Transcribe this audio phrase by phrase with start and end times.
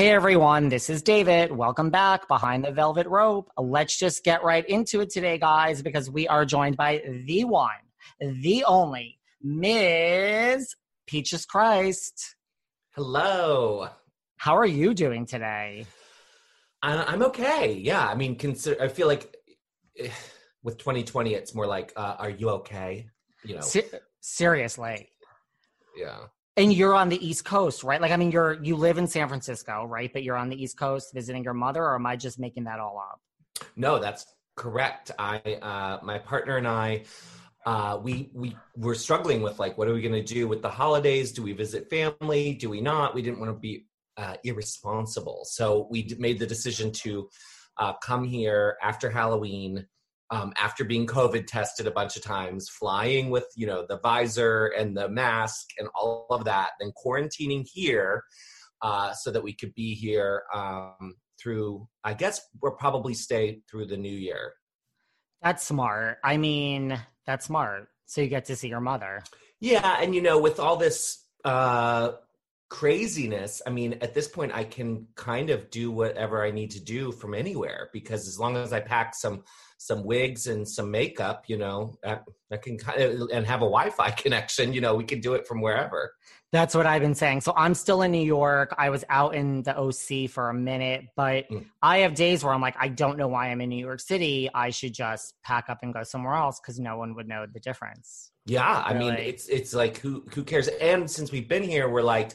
[0.00, 1.52] Hey everyone, this is David.
[1.52, 3.50] Welcome back behind the velvet rope.
[3.58, 7.68] Let's just get right into it today, guys, because we are joined by the one,
[8.18, 10.74] the only Ms.
[11.06, 12.34] Peaches Christ.
[12.94, 13.90] Hello.
[14.38, 15.84] How are you doing today?
[16.80, 17.74] I- I'm okay.
[17.74, 18.82] Yeah, I mean, consider.
[18.82, 19.36] I feel like
[20.62, 23.06] with 2020, it's more like, uh, "Are you okay?"
[23.44, 23.60] You know.
[23.60, 23.90] Se-
[24.22, 25.10] seriously.
[25.94, 26.20] yeah.
[26.60, 28.02] And you're on the East Coast, right?
[28.02, 30.12] Like, I mean, you're you live in San Francisco, right?
[30.12, 32.78] But you're on the East Coast visiting your mother, or am I just making that
[32.78, 33.18] all up?
[33.76, 35.10] No, that's correct.
[35.18, 37.04] I, uh, my partner and I,
[37.64, 40.68] uh, we we were struggling with like, what are we going to do with the
[40.68, 41.32] holidays?
[41.32, 42.52] Do we visit family?
[42.52, 43.14] Do we not?
[43.14, 43.86] We didn't want to be
[44.18, 47.30] uh, irresponsible, so we made the decision to
[47.78, 49.86] uh, come here after Halloween.
[50.32, 54.66] Um, after being COVID tested a bunch of times, flying with you know the visor
[54.78, 58.22] and the mask and all of that, then quarantining here
[58.82, 61.88] uh, so that we could be here um, through.
[62.04, 64.52] I guess we'll probably stay through the new year.
[65.42, 66.18] That's smart.
[66.22, 67.88] I mean, that's smart.
[68.06, 69.22] So you get to see your mother.
[69.60, 72.12] Yeah, and you know, with all this uh,
[72.68, 76.80] craziness, I mean, at this point, I can kind of do whatever I need to
[76.80, 79.44] do from anywhere because as long as I pack some
[79.80, 82.18] some wigs and some makeup, you know, I,
[82.52, 84.74] I can kind of and have a Wi-Fi connection.
[84.74, 86.12] You know, we can do it from wherever.
[86.52, 87.40] That's what I've been saying.
[87.40, 88.74] So I'm still in New York.
[88.76, 91.64] I was out in the OC for a minute, but Mm.
[91.80, 94.50] I have days where I'm like, I don't know why I'm in New York City.
[94.52, 97.60] I should just pack up and go somewhere else because no one would know the
[97.60, 98.32] difference.
[98.44, 100.68] Yeah, I mean, it's it's like who who cares?
[100.68, 102.32] And since we've been here, we're like,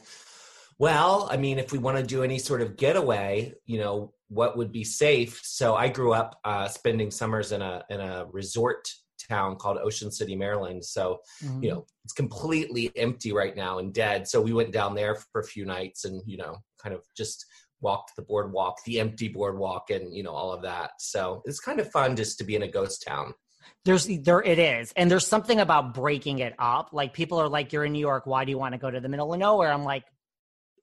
[0.78, 4.56] well, I mean, if we want to do any sort of getaway, you know, what
[4.56, 5.40] would be safe?
[5.44, 8.88] So I grew up uh, spending summers in a in a resort
[9.28, 10.84] town called Ocean City, Maryland.
[10.84, 11.18] So
[11.60, 14.28] you know, it's completely empty right now and dead.
[14.28, 17.44] So we went down there for a few nights and you know, kind of just
[17.80, 20.92] walked the boardwalk, the empty boardwalk, and you know, all of that.
[20.98, 23.34] So it's kind of fun just to be in a ghost town.
[23.84, 24.92] There's there it is.
[24.96, 26.90] And there's something about breaking it up.
[26.92, 29.00] Like people are like, You're in New York, why do you want to go to
[29.00, 29.72] the middle of nowhere?
[29.72, 30.04] I'm like,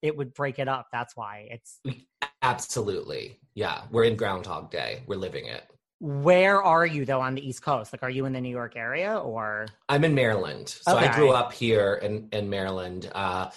[0.04, 0.90] it would break it up.
[0.92, 1.48] That's why.
[1.50, 1.80] It's
[2.44, 3.40] Absolutely.
[3.56, 3.84] Yeah.
[3.90, 5.04] We're in Groundhog Day.
[5.08, 5.64] We're living it.
[6.00, 7.94] where are you though on the East Coast?
[7.94, 10.68] Like are you in the New York area or I'm in Maryland.
[10.68, 13.50] So I grew up here in, in Maryland, uh,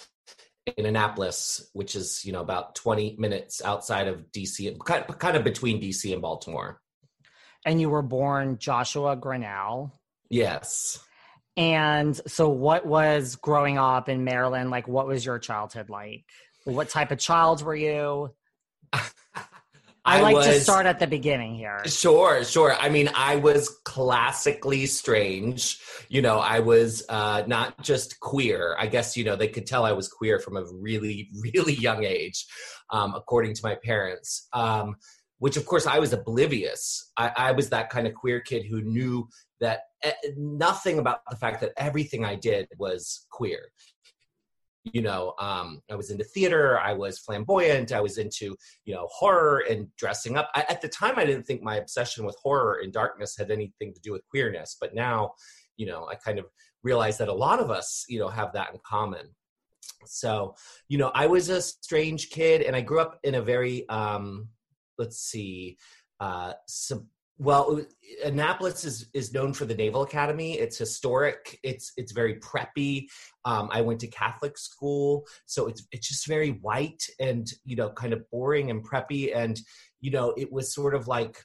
[0.77, 5.43] in Annapolis, which is, you know, about 20 minutes outside of DC, kind kind of
[5.43, 6.81] between DC and Baltimore.
[7.65, 9.91] and you were born Joshua Grinnell.
[10.29, 10.99] Yes.
[11.57, 14.87] And so, what was growing up in Maryland like?
[14.87, 16.23] What was your childhood like?
[16.65, 18.33] What type of child were you?
[20.07, 21.81] I, like to start at the beginning here.
[21.85, 22.73] Sure, sure.
[22.73, 25.79] I mean, I was classically strange.
[26.07, 28.75] You know, I was uh, not just queer.
[28.79, 32.05] I guess, you know, they could tell I was queer from a really, really young
[32.05, 32.45] age,
[32.91, 34.95] um, according to my parents, um,
[35.39, 37.11] which, of course, I was oblivious.
[37.17, 39.27] I, I was that kind of queer kid who knew
[39.59, 43.71] that eh, nothing about the fact that everything I did was queer.
[44.93, 48.55] You know um, i was into theater i was flamboyant i was into
[48.85, 50.49] you know horror and dressing up.
[50.55, 53.93] I, at the time i didn't think my obsession with horror and darkness had anything
[53.93, 55.33] to do with queerness but now
[55.75, 56.45] you know i kind of
[56.83, 59.27] realize that a lot of us you know have that in common.
[60.05, 60.55] So
[60.87, 64.47] you know i was a strange kid and i grew up in a very um
[64.97, 65.77] let's see
[66.19, 67.07] uh sub-
[67.39, 67.81] Well,
[68.25, 70.57] Annapolis is is known for the Naval Academy.
[70.57, 71.59] It's historic.
[71.63, 73.05] It's it's very preppy.
[73.45, 77.91] Um, I went to Catholic school, so it's it's just very white and you know
[77.91, 79.35] kind of boring and preppy.
[79.35, 79.59] And
[79.99, 81.43] you know it was sort of like,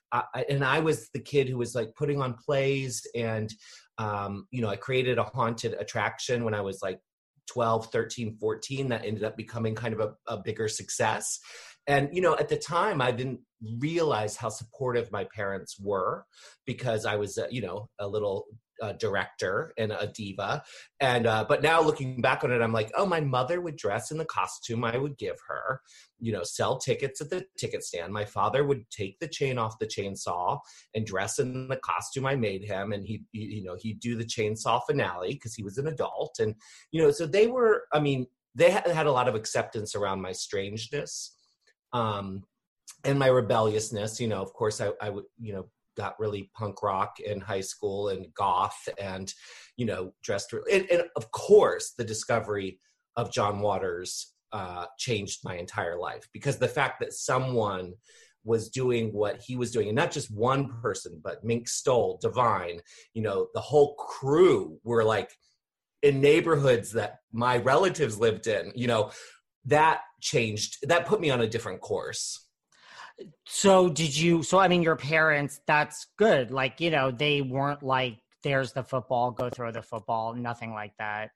[0.48, 3.52] and I was the kid who was like putting on plays, and
[3.98, 7.00] um, you know I created a haunted attraction when I was like
[7.48, 11.38] 12 13 14 that ended up becoming kind of a, a bigger success
[11.86, 13.40] and you know at the time i didn't
[13.78, 16.24] realize how supportive my parents were
[16.66, 18.46] because i was uh, you know a little
[18.82, 20.62] uh, director and a diva.
[21.00, 24.10] And uh, but now looking back on it i'm like oh my mother would dress
[24.10, 25.80] in the costume i would give her
[26.18, 28.12] you know sell tickets at the ticket stand.
[28.12, 30.58] My father would take the chain off the chainsaw
[30.94, 34.24] and dress in the costume i made him and he you know he'd do the
[34.24, 36.36] chainsaw finale because he was an adult.
[36.40, 36.54] And
[36.90, 40.32] you know so they were i mean they had a lot of acceptance around my
[40.32, 41.36] strangeness
[41.92, 42.44] um,
[43.04, 44.20] and my rebelliousness.
[44.20, 47.60] You know, of course, I, I would, you know, got really punk rock in high
[47.60, 49.32] school and goth and,
[49.76, 50.54] you know, dressed.
[50.70, 52.80] And, and of course, the discovery
[53.16, 57.94] of John Waters uh, changed my entire life because the fact that someone
[58.44, 62.80] was doing what he was doing, and not just one person, but Mink Stole, Divine,
[63.14, 65.30] you know, the whole crew were like
[66.02, 69.10] in neighborhoods that my relatives lived in, you know,
[69.66, 72.46] that changed that put me on a different course.
[73.46, 76.50] So did you so i mean your parents that's good.
[76.50, 80.92] Like you know they weren't like there's the football go throw the football nothing like
[80.98, 81.30] that?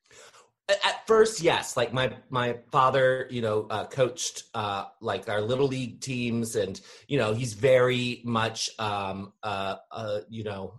[0.69, 1.77] At first yes.
[1.77, 6.81] Like my my father you know uh, coached uh, like our little league teams and
[7.07, 10.75] you know he's very much um uh, uh you know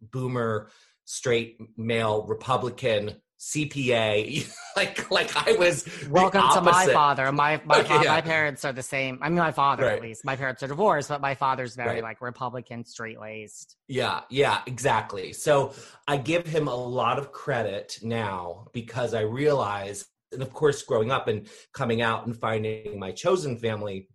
[0.00, 0.70] boomer
[1.04, 5.88] straight male republican CPA, like like I was.
[6.08, 7.30] Welcome to my father.
[7.30, 8.10] My my okay, fa- yeah.
[8.10, 9.18] my parents are the same.
[9.22, 9.94] I mean, my father right.
[9.94, 10.24] at least.
[10.24, 12.02] My parents are divorced, but my father's very right.
[12.02, 13.76] like Republican, straight laced.
[13.86, 15.32] Yeah, yeah, exactly.
[15.32, 15.72] So
[16.08, 21.12] I give him a lot of credit now because I realize, and of course, growing
[21.12, 24.08] up and coming out and finding my chosen family,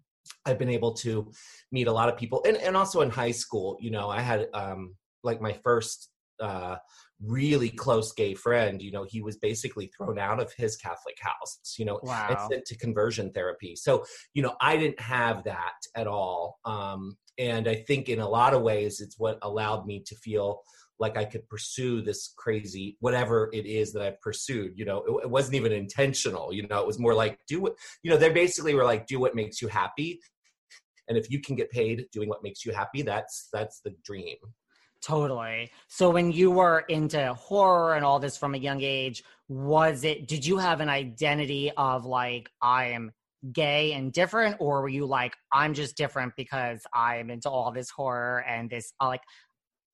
[0.46, 1.32] I've been able to
[1.72, 4.48] meet a lot of people, and and also in high school, you know, I had
[4.54, 6.10] um like my first.
[6.42, 6.76] uh
[7.26, 11.60] really close gay friend, you know, he was basically thrown out of his Catholic house,
[11.78, 12.28] you know, wow.
[12.30, 13.76] and sent to conversion therapy.
[13.76, 16.60] So, you know, I didn't have that at all.
[16.66, 20.62] Um, and I think in a lot of ways, it's what allowed me to feel
[21.00, 24.74] like I could pursue this crazy whatever it is that I've pursued.
[24.76, 26.54] You know, it, it, wasn't even intentional.
[26.54, 27.74] You know, it was more like do what
[28.04, 28.18] you know.
[28.18, 30.20] They basically were like, do what makes you happy,
[31.08, 34.38] and if you can get paid doing what makes you happy, that's that's the dream.
[35.04, 35.70] Totally.
[35.90, 40.28] So when you were into horror and all this from a young age, was it
[40.28, 43.12] did you have an identity of like I am
[43.52, 47.72] gay and different or were you like I'm just different because I am into all
[47.74, 49.24] this horror and this uh, like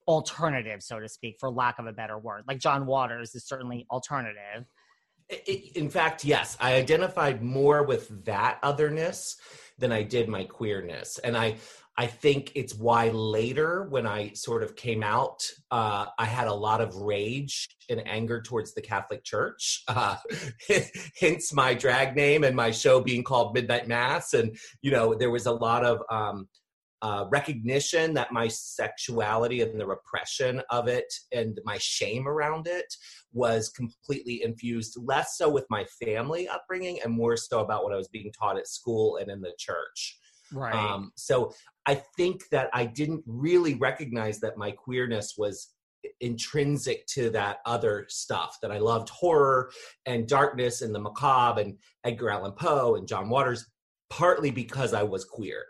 [0.08, 2.44] alternative so to speak for lack of a better word.
[2.48, 4.66] Like John Waters is certainly alternative.
[5.76, 9.38] In fact, yes, I identified more with that otherness
[9.78, 11.20] than I did my queerness.
[11.20, 11.58] And I
[12.00, 16.54] I think it's why later, when I sort of came out, uh, I had a
[16.54, 19.84] lot of rage and anger towards the Catholic Church.
[19.86, 20.16] Uh,
[21.20, 24.34] hence my drag name and my show being called Midnight Mass.
[24.34, 26.48] And, you know, there was a lot of um,
[27.01, 32.94] uh, recognition that my sexuality and the repression of it and my shame around it
[33.31, 37.97] was completely infused, less so with my family upbringing and more so about what I
[37.97, 40.18] was being taught at school and in the church.
[40.52, 40.74] Right.
[40.74, 41.54] Um, so
[41.85, 45.74] I think that I didn't really recognize that my queerness was
[46.21, 49.71] intrinsic to that other stuff that I loved horror
[50.06, 53.66] and darkness and the macabre and Edgar Allan Poe and John Waters,
[54.09, 55.64] partly because I was queer.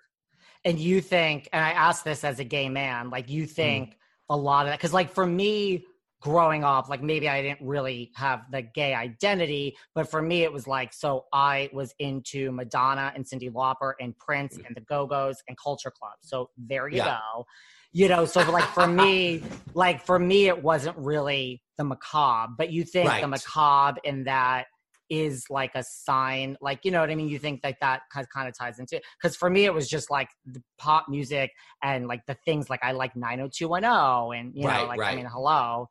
[0.66, 3.50] And you think, and I ask this as a gay man, like you mm.
[3.50, 3.96] think mm.
[4.30, 5.86] a lot of that, because like for me,
[6.22, 10.52] growing up, like maybe I didn't really have the gay identity, but for me, it
[10.52, 14.68] was like, so I was into Madonna and Cyndi Lauper and Prince mm.
[14.68, 16.16] and the Go Go's and Culture Club.
[16.20, 17.20] So there you yeah.
[17.36, 17.46] go.
[17.92, 19.42] You know, so like for me,
[19.74, 23.22] like for me, it wasn't really the macabre, but you think right.
[23.22, 24.66] the macabre in that
[25.10, 28.48] is like a sign like you know what i mean you think that that kind
[28.48, 31.52] of ties into it because for me it was just like the pop music
[31.84, 35.14] and like the things like i like 90210 and you right, know like right.
[35.14, 35.88] i mean hello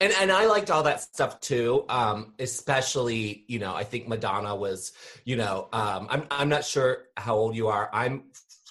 [0.00, 1.84] and and I liked all that stuff too.
[1.88, 4.92] Um, especially, you know, I think Madonna was,
[5.24, 7.90] you know, um, I'm I'm not sure how old you are.
[7.92, 8.24] I'm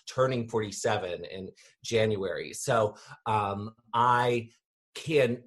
[0.06, 1.50] turning 47 in
[1.84, 4.50] January, so um, I
[4.96, 5.44] can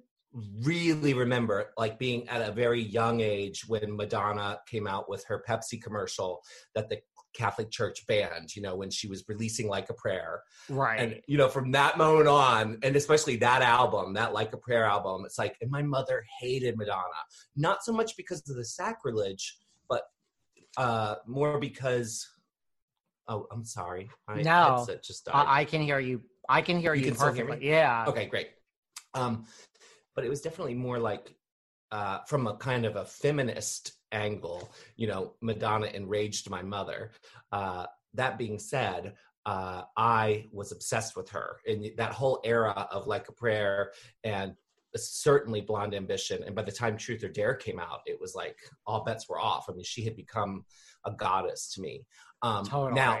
[0.61, 5.43] really remember like being at a very young age when Madonna came out with her
[5.47, 6.41] Pepsi commercial
[6.75, 6.99] that the
[7.33, 10.41] Catholic Church banned, you know, when she was releasing Like a Prayer.
[10.69, 10.99] Right.
[10.99, 14.85] And, you know, from that moment on, and especially that album, that Like a Prayer
[14.85, 17.03] album, it's like, and my mother hated Madonna.
[17.55, 19.57] Not so much because of the sacrilege,
[19.89, 20.03] but
[20.77, 22.27] uh, more because,
[23.27, 24.09] oh, I'm sorry.
[24.27, 24.85] My No.
[25.03, 25.29] just.
[25.31, 26.21] I, I can hear you.
[26.49, 27.69] I can hear You you, can still hear perfectly.
[27.69, 28.05] Yeah.
[28.07, 28.51] okay great
[29.13, 29.45] um
[30.17, 31.35] but it was definitely more like
[31.91, 37.11] uh from a kind of a feminist angle you know madonna enraged my mother.
[37.53, 39.13] Uh that being said
[39.45, 43.93] uh i was obsessed with her in that whole era of like a prayer
[44.25, 44.53] and
[44.95, 48.57] certainly blonde ambition and by the time truth or dare came out it was like
[48.87, 49.67] all bets were off.
[49.69, 50.65] I mean she had become
[51.05, 52.03] a goddess to me.
[52.41, 52.95] Um Totally.
[52.95, 53.19] now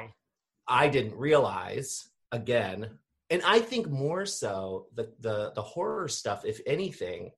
[0.67, 2.89] I didn't realize again,
[3.29, 7.31] and I think more so the the the horror stuff, if anything,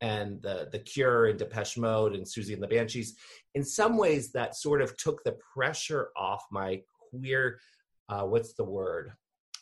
[0.00, 3.16] and the the Cure and Depeche Mode and Siouxsie and the Banshees,
[3.54, 7.60] in some ways that sort of took the pressure off my queer,
[8.08, 9.12] uh, what's the word,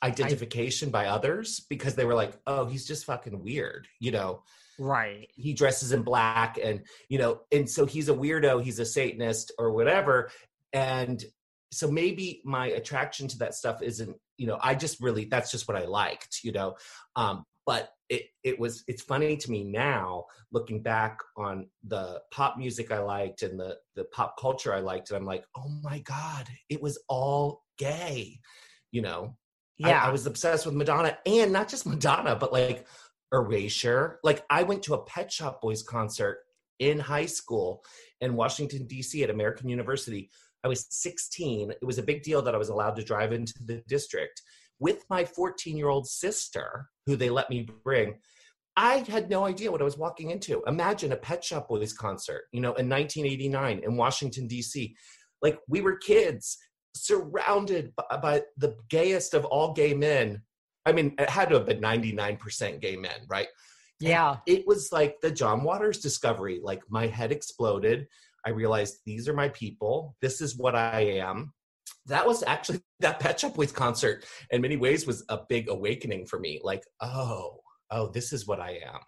[0.02, 4.42] identification by others because they were like, oh, he's just fucking weird, you know
[4.78, 5.28] right.
[5.34, 9.52] he dresses in black and you know and so he's a weirdo he's a satanist
[9.58, 10.30] or whatever
[10.72, 11.24] and
[11.70, 15.68] so maybe my attraction to that stuff isn't you know i just really that's just
[15.68, 16.74] what i liked you know
[17.16, 22.58] um but it it was it's funny to me now looking back on the pop
[22.58, 25.98] music i liked and the the pop culture i liked and i'm like oh my
[26.00, 28.38] god it was all gay
[28.92, 29.36] you know
[29.82, 30.04] I- Yeah.
[30.04, 32.86] I, was obsessed with Madonna and not just Madonna, but like
[33.32, 34.20] Erasure.
[34.22, 36.38] Like I went to a Pet Shop Boys concert
[36.78, 37.82] in high school
[38.20, 39.24] in Washington, D.C.
[39.24, 40.30] at American University.
[40.64, 41.70] I was 16.
[41.70, 44.42] It was a big deal that I was allowed to drive into the district
[44.80, 48.18] with my 14 year old sister, who they let me bring.
[48.76, 50.62] I had no idea what I was walking into.
[50.66, 54.96] Imagine a Pet Shop Boys concert, you know, in 1989 in Washington, D.C.
[55.42, 56.58] Like we were kids
[56.96, 60.42] surrounded by, by the gayest of all gay men.
[60.86, 63.48] I mean, it had to have been 99% gay men, right?
[64.00, 64.36] yeah.
[64.46, 66.60] It was like the John Waters discovery.
[66.62, 68.06] Like my head exploded.
[68.46, 70.16] I realized these are my people.
[70.20, 71.52] This is what I am.
[72.06, 76.26] That was actually that Pet Shop Boys concert in many ways was a big awakening
[76.26, 76.60] for me.
[76.62, 77.60] Like, oh,
[77.90, 79.00] oh, this is what I am.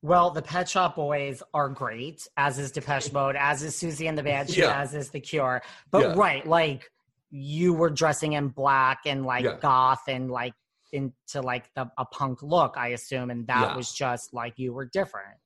[0.00, 4.16] Well, the Pet Shop Boys are great, as is Depeche Mode, as is Siouxsie and
[4.16, 4.80] the Banshee, Yeah.
[4.80, 5.60] as is The Cure.
[5.90, 6.14] But Yeah.
[6.14, 6.88] right, like
[7.30, 9.58] you were dressing in black and like Yeah.
[9.60, 10.54] goth and like
[10.92, 13.76] into like the, a punk look, I assume, and that Yeah.
[13.76, 15.36] was just like you were different.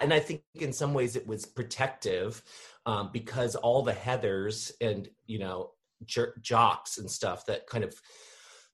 [0.00, 2.42] And I think in some ways it was protective
[2.86, 5.70] um, because all the Heathers and you know
[6.04, 7.94] jer- jocks and stuff that kind of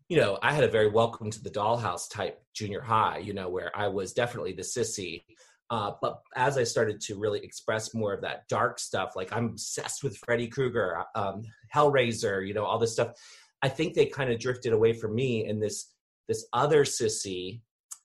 [0.08, 3.48] you know I had a very welcome to the dollhouse type junior high you know
[3.48, 5.22] where I was definitely the sissy.
[5.70, 9.48] Uh, but as I started to really express more of that dark stuff, like I'm
[9.48, 11.42] obsessed with Freddy Krueger, um,
[11.74, 13.12] Hellraiser, you know, all this stuff.
[13.60, 15.92] I think they kind of drifted away from me and this
[16.26, 17.60] this other sissy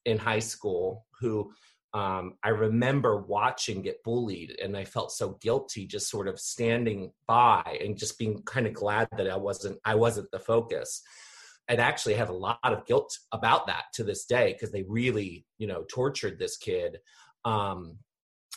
[0.05, 1.51] in high school who
[1.93, 7.11] um, I remember watching get bullied, and I felt so guilty just sort of standing
[7.27, 11.03] by and just being kind of glad that I wasn't I wasn't the focus.
[11.69, 15.45] And actually have a lot of guilt about that to this day because they really
[15.59, 16.97] you know tortured this kid.
[17.45, 17.99] Um,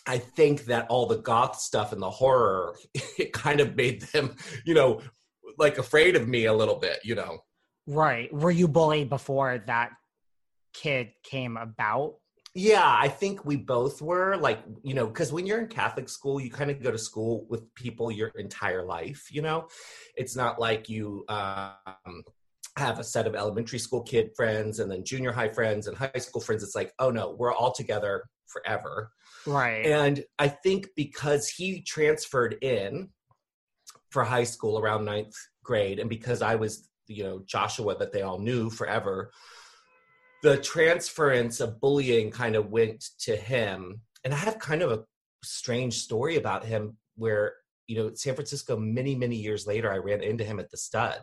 [0.07, 2.77] I think that all the goth stuff and the horror
[3.19, 5.03] it kind of made them you know
[5.59, 7.39] like afraid of me a little bit, you know.
[7.87, 8.33] Right.
[8.33, 9.93] Were you bullied before that
[10.73, 12.17] kid came about?
[12.59, 16.41] Yeah, I think we both were like, you know, because when you're in Catholic school,
[16.41, 19.69] you kind of go to school with people your entire life, you know?
[20.17, 22.25] It's not like you um,
[22.79, 26.11] have a set of elementary school kid friends and then junior high friends and high
[26.17, 26.63] school friends.
[26.63, 29.11] It's like, oh no, we're all together forever.
[29.47, 29.85] Right.
[29.85, 33.11] And I think because he transferred in
[34.09, 38.23] for high school around ninth grade, and because I was, you know, Joshua that they
[38.23, 39.31] all knew forever,
[40.43, 44.01] the transference of bullying kind of went to him.
[44.25, 45.05] And I have kind of a
[45.43, 47.55] strange story about him where,
[47.87, 51.21] you know, San Francisco, many, many years later, I ran into him at the stud,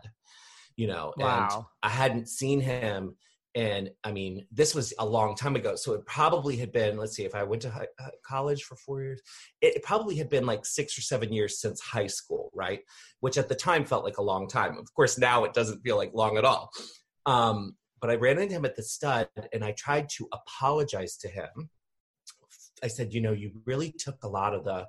[0.76, 3.16] you know, and I hadn't seen him.
[3.56, 5.76] And I mean, this was a long time ago.
[5.76, 8.74] So it probably had been, let's see, if I went to high, uh, college for
[8.74, 9.20] four years,
[9.60, 12.80] it, it probably had been like six or seven years since high school, right?
[13.20, 14.76] Which at the time felt like a long time.
[14.76, 16.70] Of course, now it doesn't feel like long at all.
[17.26, 21.28] Um, but I ran into him at the stud and I tried to apologize to
[21.28, 21.70] him.
[22.82, 24.86] I said, you know, you really took a lot of the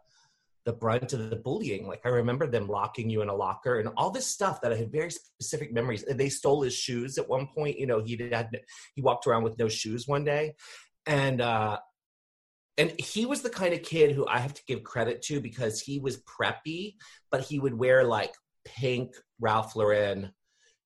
[0.66, 1.88] the brunt of the bullying.
[1.88, 4.76] Like I remember them locking you in a locker and all this stuff that I
[4.76, 6.04] had very specific memories.
[6.04, 7.80] They stole his shoes at one point.
[7.80, 8.50] You know, he had
[8.96, 10.56] he walked around with no shoes one day,
[11.06, 11.80] and uh,
[12.78, 15.80] and he was the kind of kid who I have to give credit to because
[15.80, 16.96] he was preppy,
[17.32, 18.34] but he would wear like
[18.66, 20.34] pink Ralph Lauren,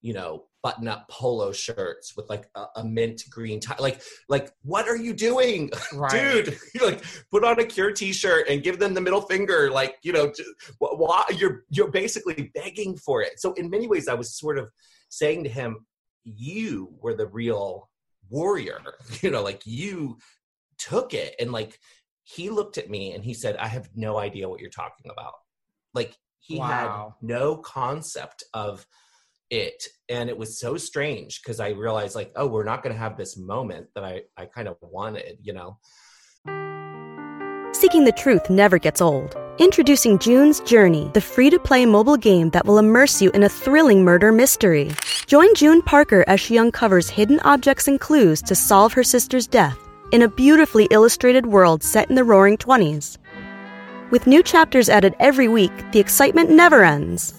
[0.02, 3.76] you know, button up polo shirts with like a, a mint green tie.
[3.80, 6.46] Like, like, what are you doing, Right.
[6.46, 6.58] dude?
[6.76, 9.70] You like put on a Cure T-shirt and give them the middle finger.
[9.72, 10.32] Like, you know,
[10.80, 13.40] why you're you're basically begging for it.
[13.40, 14.70] So in many ways, I was sort of
[15.10, 15.86] saying to him,
[16.24, 17.90] "You were the real
[18.30, 18.80] warrior.
[19.22, 20.18] You know, like you
[20.78, 21.78] took it." And like
[22.24, 25.34] he looked at me and he said, "I have no idea what you're talking about."
[25.94, 27.16] Like he Wow.
[27.22, 28.86] had no concept of
[29.50, 33.00] it and it was so strange because i realized like oh we're not going to
[33.00, 35.78] have this moment that i i kind of wanted you know
[37.72, 39.38] Seeking the truth never gets old.
[39.60, 43.50] Introducing June's Journey, the free to play mobile game that will immerse you in a
[43.50, 44.92] thrilling murder mystery.
[45.28, 49.78] Join June Parker as she uncovers hidden objects and clues to solve her sister's death
[50.12, 53.18] in a beautifully illustrated world set in the roaring 20s.
[54.10, 57.39] With new chapters added every week, the excitement never ends.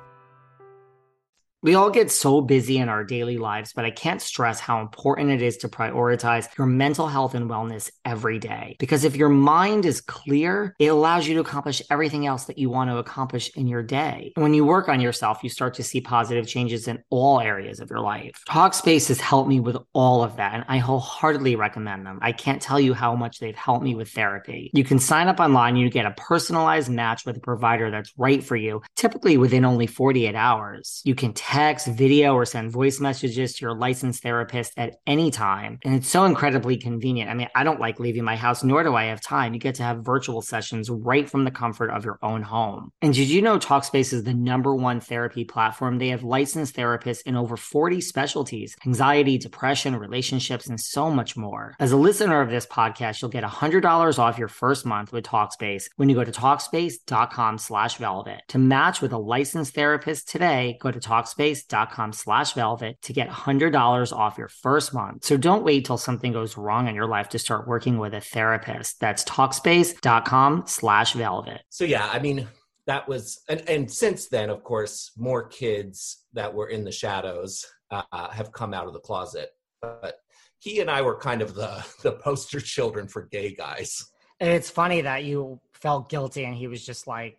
[1.63, 5.29] We all get so busy in our daily lives, but I can't stress how important
[5.29, 8.77] it is to prioritize your mental health and wellness every day.
[8.79, 12.71] Because if your mind is clear, it allows you to accomplish everything else that you
[12.71, 14.33] want to accomplish in your day.
[14.37, 17.91] When you work on yourself, you start to see positive changes in all areas of
[17.91, 18.41] your life.
[18.49, 22.17] Talkspace has helped me with all of that, and I wholeheartedly recommend them.
[22.23, 24.71] I can't tell you how much they've helped me with therapy.
[24.73, 28.43] You can sign up online, you get a personalized match with a provider that's right
[28.43, 31.03] for you, typically within only 48 hours.
[31.05, 35.77] You can text, video, or send voice messages to your licensed therapist at any time.
[35.83, 37.29] And it's so incredibly convenient.
[37.29, 39.53] I mean, I don't like leaving my house, nor do I have time.
[39.53, 42.93] You get to have virtual sessions right from the comfort of your own home.
[43.01, 45.97] And did you know Talkspace is the number one therapy platform?
[45.97, 51.75] They have licensed therapists in over 40 specialties anxiety, depression, relationships, and so much more.
[51.81, 55.89] As a listener of this podcast, you'll get $100 off your first month with Talkspace
[55.97, 58.41] when you go to Talkspace.com slash velvet.
[58.47, 60.99] To match with a licensed therapist today, go to
[61.41, 65.25] Talkspace.com slash velvet to get $100 off your first month.
[65.25, 68.21] So don't wait till something goes wrong in your life to start working with a
[68.21, 68.99] therapist.
[68.99, 71.61] That's Talkspace.com slash velvet.
[71.69, 72.47] so yeah i mean
[72.87, 77.65] that was and and since then of course more kids that were in the shadows
[77.91, 79.49] uh, have come out of the closet
[79.81, 80.15] but
[80.59, 84.05] he and i were kind of the the poster children for gay guys
[84.39, 87.37] It's funny that you felt guilty and he was just like,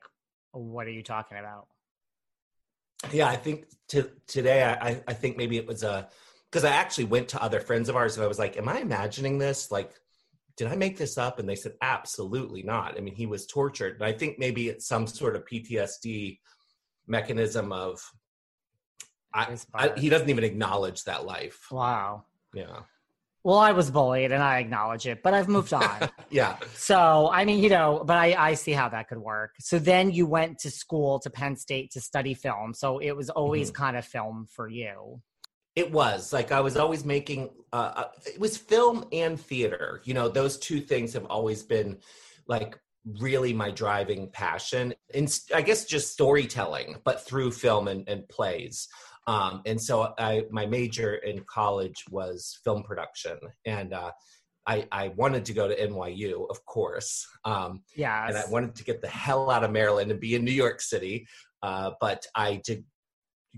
[0.52, 1.66] what are you talking about?
[3.10, 6.08] Yeah i think to, today I, I think maybe it was a
[6.50, 8.78] because i actually went to other friends of ours and i was like am i
[8.78, 9.70] imagining this?
[9.70, 9.92] Like
[10.56, 11.38] did i make this up?
[11.38, 12.96] And they said absolutely not.
[12.96, 13.94] I mean he was tortured.
[13.94, 16.38] And i think maybe it's some sort of ptsd
[17.06, 18.00] mechanism of
[19.34, 21.66] I, I, he doesn't even acknowledge that life.
[21.70, 22.24] Wow.
[22.54, 22.80] yeah
[23.44, 26.11] Well, I was bullied and I acknowledge it, but I've moved on.
[26.31, 29.52] yeah so, I mean, you know, but I, I see how that could work.
[29.61, 32.74] So then you went to school to Penn State to study film.
[32.74, 35.20] So it was always kind of film for you.
[35.74, 37.50] It was like I was always making.
[37.72, 40.02] Uh, uh, it was film and theater.
[40.05, 41.98] You know, those two things have always been
[42.46, 42.78] like
[43.18, 44.94] really my driving passion.
[45.14, 48.88] And I guess just storytelling, but through film and, and plays.
[49.26, 54.11] Um, and so I, my major in college was film production, and uh,
[54.66, 57.26] I, I wanted to go to NYU, of course.
[57.44, 58.28] Um, Yes.
[58.28, 60.80] and I wanted to get the hell out of Maryland and be in New York
[60.80, 61.26] City.
[61.62, 62.85] Uh, but I did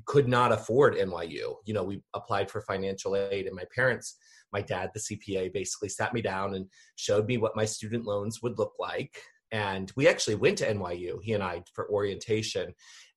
[0.06, 1.54] could not afford NYU.
[1.64, 4.16] You know, we applied for financial aid, and my parents,
[4.52, 8.42] my dad, the CPA, basically sat me down and showed me what my student loans
[8.42, 9.16] would look like.
[9.52, 12.74] And we actually went to NYU, he and I, for orientation.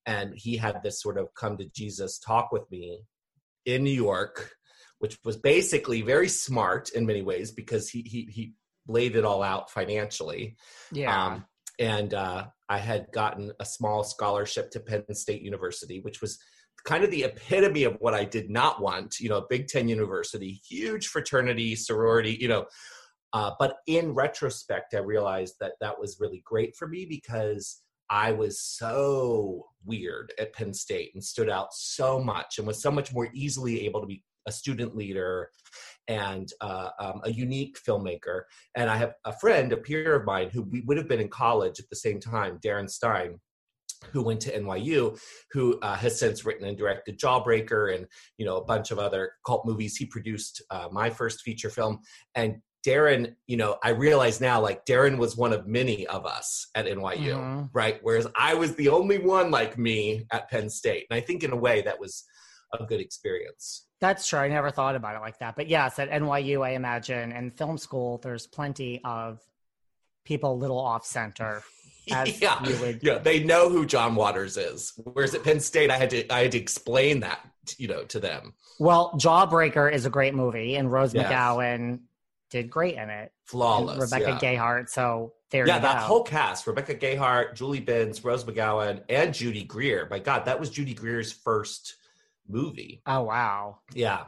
[0.08, 3.02] And he had this sort of come to Jesus talk with me
[3.66, 4.52] in New York,
[5.00, 8.54] which was basically very smart in many ways because he he he
[8.88, 10.56] laid it all out financially.
[10.92, 11.26] yeah.
[11.26, 11.46] Um,
[11.80, 16.40] and uh, I had gotten a small scholarship to Penn State University, which was
[16.86, 19.20] kind of the epitome of what I did not want.
[19.20, 22.38] You know, Big Ten University, huge fraternity, sorority.
[22.40, 22.66] You know,
[23.34, 28.32] uh, but in retrospect, I realized that that was really great for me because I
[28.32, 33.14] was so weird at Penn State and stood out so much and was so much
[33.14, 35.50] more easily able to be a student leader
[36.08, 38.44] and uh, um, a unique filmmaker.
[38.76, 41.30] And I have a friend, a peer of mine, who we would have been in
[41.30, 43.40] college at the same time, Darren Stein,
[44.12, 45.20] who went to NYU,
[45.52, 48.06] who uh, has since written and directed Jawbreaker and
[48.38, 49.98] you know a bunch of other cult movies.
[49.98, 52.00] He produced uh, my first feature film,
[52.36, 52.58] and
[52.88, 56.86] Darren, you know, I realize now, like Darren was one of many of us at
[56.86, 57.70] NYU, Mhm.
[57.74, 58.00] right?
[58.02, 61.52] Whereas I was the only one like me at Penn State, and I think in
[61.52, 62.24] a way that was
[62.74, 63.88] a good experience.
[64.00, 64.40] That's true.
[64.40, 65.56] I never thought about it like that.
[65.58, 69.42] But yes, at NYU, I imagine, and film school, there's plenty of
[70.24, 71.64] people a little off center.
[72.06, 73.00] yeah, would...
[73.02, 74.94] yeah, they know who John Waters is.
[74.96, 77.40] Whereas at Penn State, I had to I had to explain that
[77.78, 78.54] you know to them.
[78.80, 81.30] Well, Jawbreaker is a great movie, and Rose yes.
[81.30, 82.00] McGowan
[82.50, 83.32] did great in it.
[83.46, 84.00] Flawless.
[84.00, 84.58] Rebecca yeah.
[84.58, 84.90] Gayheart.
[84.90, 90.08] So there yeah, that whole cast: Rebecca Gayheart, Julie Benz, Rose McGowan, and Judy Greer.
[90.10, 91.96] My God, that was Judy Greer's first
[92.48, 93.02] movie.
[93.06, 93.80] Oh wow.
[93.94, 94.26] Yeah.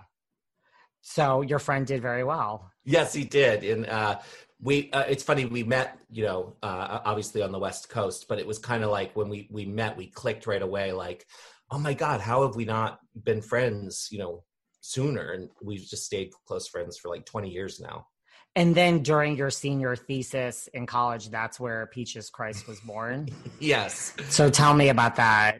[1.01, 2.69] So your friend did very well.
[2.83, 3.63] Yes, he did.
[3.63, 4.19] And uh,
[4.61, 8.39] we, uh, it's funny, we met, you know, uh, obviously on the West Coast, but
[8.39, 10.91] it was kind of like when we we met, we clicked right away.
[10.91, 11.25] Like,
[11.71, 14.09] oh my God, how have we not been friends?
[14.11, 14.43] You know,
[14.81, 18.07] sooner and we've just stayed close friends for like 20 years now.
[18.55, 23.29] And then during your senior thesis in college that's where peaches christ was born?
[23.59, 24.13] Yes.
[24.29, 25.59] So tell me about that.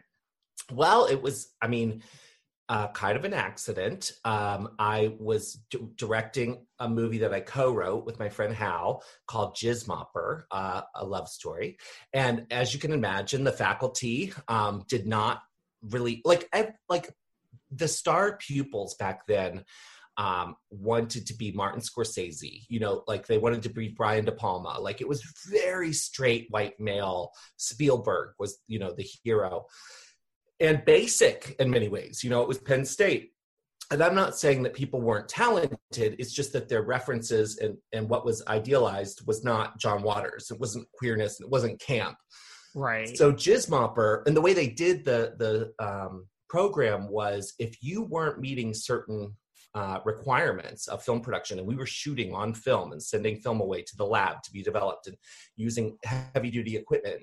[0.72, 2.02] Well it was i mean
[2.68, 4.12] uh, kind of an accident.
[4.24, 9.56] Um, i was d- directing a movie that i co-wrote with my friend hal called
[9.56, 11.78] jizzmopper uh, a love story.
[12.12, 15.42] And as you can imagine the faculty um, did not
[15.82, 17.12] really like I, like
[17.70, 19.64] the star pupils back then
[20.16, 24.32] um, wanted to be Martin Scorsese, you know, like they wanted to be Brian De
[24.32, 24.78] Palma.
[24.78, 27.32] Like it was very straight white male.
[27.56, 29.64] Spielberg was, you know, the hero.
[30.60, 33.30] And basic in many ways, you know, it was Penn State.
[33.90, 38.08] And I'm not saying that people weren't talented, it's just that their references and, and
[38.08, 40.50] what was idealized was not John Waters.
[40.50, 42.16] It wasn't queerness, it wasn't camp.
[42.74, 43.16] Right.
[43.16, 48.40] So Jizzmopper, and the way they did the the um, program was if you weren't
[48.40, 49.32] meeting certain
[49.76, 53.80] uh, requirements of film production and we were shooting on film and sending film away
[53.82, 55.16] to the lab to be developed and
[55.56, 57.22] using heavy duty equipment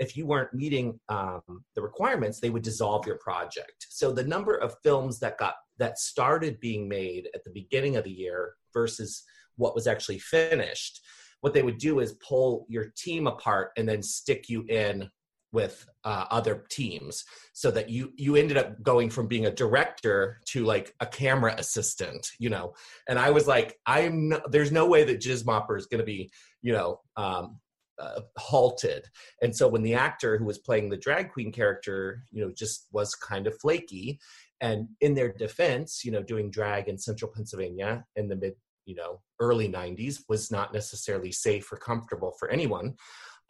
[0.00, 1.40] if you weren't meeting um,
[1.76, 3.86] the requirements they would dissolve your project.
[3.90, 8.02] So the number of films that got that started being made at the beginning of
[8.02, 9.22] the year versus
[9.56, 11.00] what was actually finished
[11.44, 15.10] what they would do is pull your team apart and then stick you in
[15.54, 20.40] with uh, other teams so that you you ended up going from being a director
[20.44, 22.74] to like a camera assistant you know?
[23.08, 26.30] And i was like i'm no, there's no way that jizzmopper is going to be
[26.60, 27.58] you know um,
[27.98, 29.06] uh, halted.
[29.40, 32.88] And so when the actor who was playing the drag queen character you know just
[32.92, 34.18] was kind of flaky
[34.60, 38.54] and in their defense you know doing drag in central pennsylvania in the mid
[38.86, 42.94] you know early 90s was not necessarily safe or comfortable for anyone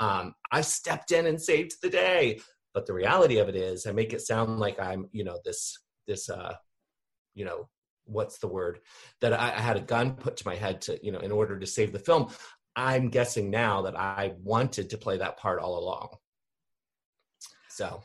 [0.00, 2.40] um, I stepped in and saved the day.
[2.72, 5.78] But the reality of it is, I make it sound like I'm, you know, this,
[6.08, 6.54] this, uh,
[7.34, 7.68] you know,
[8.04, 8.80] what's the word
[9.20, 11.58] that I, I had a gun put to my head to, you know, in order
[11.58, 12.30] to save the film.
[12.76, 16.16] I'm guessing now that I wanted to play that part all along.
[17.68, 18.02] So,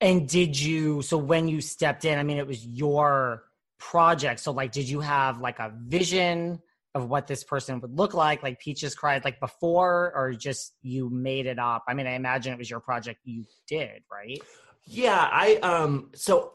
[0.00, 1.02] and did you?
[1.02, 3.44] So when you stepped in, I mean, it was your
[3.78, 4.40] project.
[4.40, 6.60] So, like, did you have like a vision?
[6.94, 11.08] Of what this person would look like, like Peaches Christ, like before, or just you
[11.08, 11.84] made it up?
[11.88, 14.38] I mean, I imagine it was your project you did, right?
[14.84, 16.52] Yeah, I um so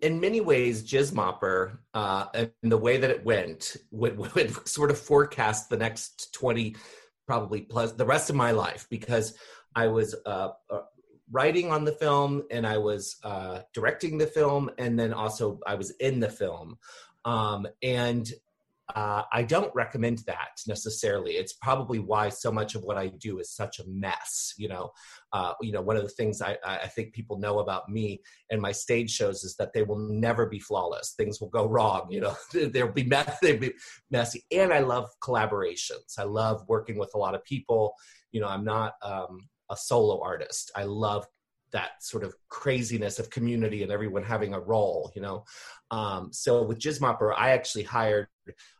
[0.00, 4.98] in, many ways, Jizzmopper uh, and the way that it went would, would sort of
[4.98, 6.76] forecast the next twenty,
[7.26, 9.34] probably plus the rest of my life because
[9.74, 10.80] I was uh, uh,
[11.30, 15.74] writing on the film and I was uh, directing the film and then also I
[15.74, 16.78] was in the film.
[17.24, 18.30] Um, and
[18.94, 21.32] uh, I don't recommend that necessarily.
[21.32, 24.54] It's probably why so much of what I do is such a mess.
[24.56, 24.90] You know,
[25.32, 28.60] uh, you know, one of the things I, I think people know about me and
[28.60, 31.14] my stage shows is that they will never be flawless.
[31.16, 32.08] Things will go wrong.
[32.10, 32.36] You know,
[32.72, 33.72] there'll be mess, they'll be
[34.10, 34.44] messy.
[34.50, 36.18] And I love collaborations.
[36.18, 37.94] I love working with a lot of people.
[38.32, 40.70] You know, I'm not um, a solo artist.
[40.76, 41.26] I love
[41.72, 45.44] that sort of craziness of community and everyone having a role, you know.
[45.90, 48.28] Um, so with Jizzmopper, I actually hired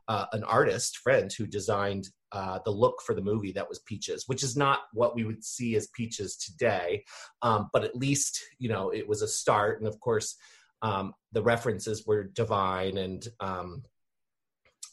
[0.09, 4.25] uh, an artist friend who designed uh, the look for the movie that was Peaches,
[4.27, 7.05] which is not what we would see as Peaches today,
[7.43, 9.81] um, but at least you know it was a start.
[9.81, 10.37] And of course,
[10.83, 13.27] um, the references were divine and.
[13.41, 13.83] Um,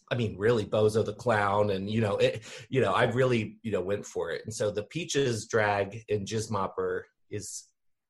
[0.10, 3.74] I mean, really, Bozo the clown, and you know, it, you know, I really, you
[3.74, 4.42] know, went for it.
[4.46, 7.66] And so the Peaches drag in Jizzmopper is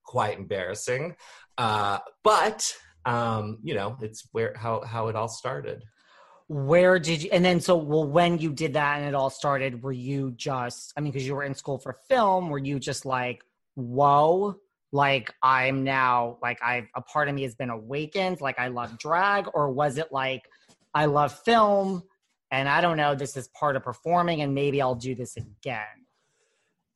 [0.08, 1.15] quite embarrassing,
[1.60, 2.74] uh, but
[3.06, 5.84] um, you know, it's where how how it all started.
[6.50, 9.84] Where did you and then so well when you did that and it all started
[9.84, 13.06] were you just i mean because you were in school for film were you just
[13.06, 13.43] like
[13.76, 14.56] whoa
[14.93, 18.98] like i'm now like i a part of me has been awakened like i love
[18.98, 20.43] drag or was it like
[20.93, 22.02] i love film
[22.52, 25.84] and i don't know this is part of performing and maybe i'll do this again?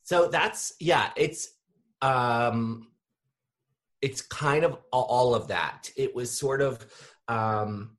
[0.04, 1.50] So that's yeah it's
[2.02, 2.88] um
[4.01, 5.89] it's kind of all of that.
[5.95, 6.85] It was sort of
[7.27, 7.97] um,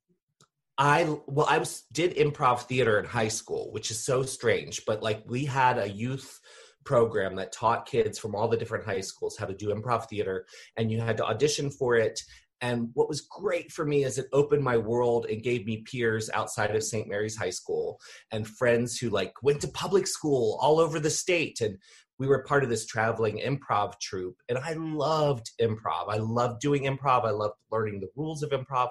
[0.79, 4.85] I well, I was did improv theater in high school, which is so strange.
[4.87, 6.41] But like we had a youth
[6.85, 10.47] program that taught kids from all the different high schools how to do improv theater,
[10.77, 12.21] and you had to audition for it.
[12.63, 16.31] And what was great for me is it opened my world and gave me peers
[16.33, 17.09] outside of St.
[17.09, 21.61] Mary's High School and friends who like went to public school all over the state.
[21.61, 21.77] And
[22.19, 26.09] we were part of this traveling improv troupe and i loved improv.
[26.09, 27.25] I loved doing improv.
[27.25, 28.89] I loved learning the rules of improv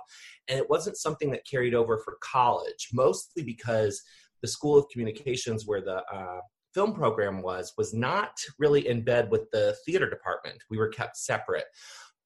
[0.47, 4.01] and it wasn't something that carried over for college mostly because
[4.41, 6.41] the school of communications where the uh,
[6.73, 10.57] film program was was not really in bed with the theater department.
[10.69, 11.65] We were kept separate.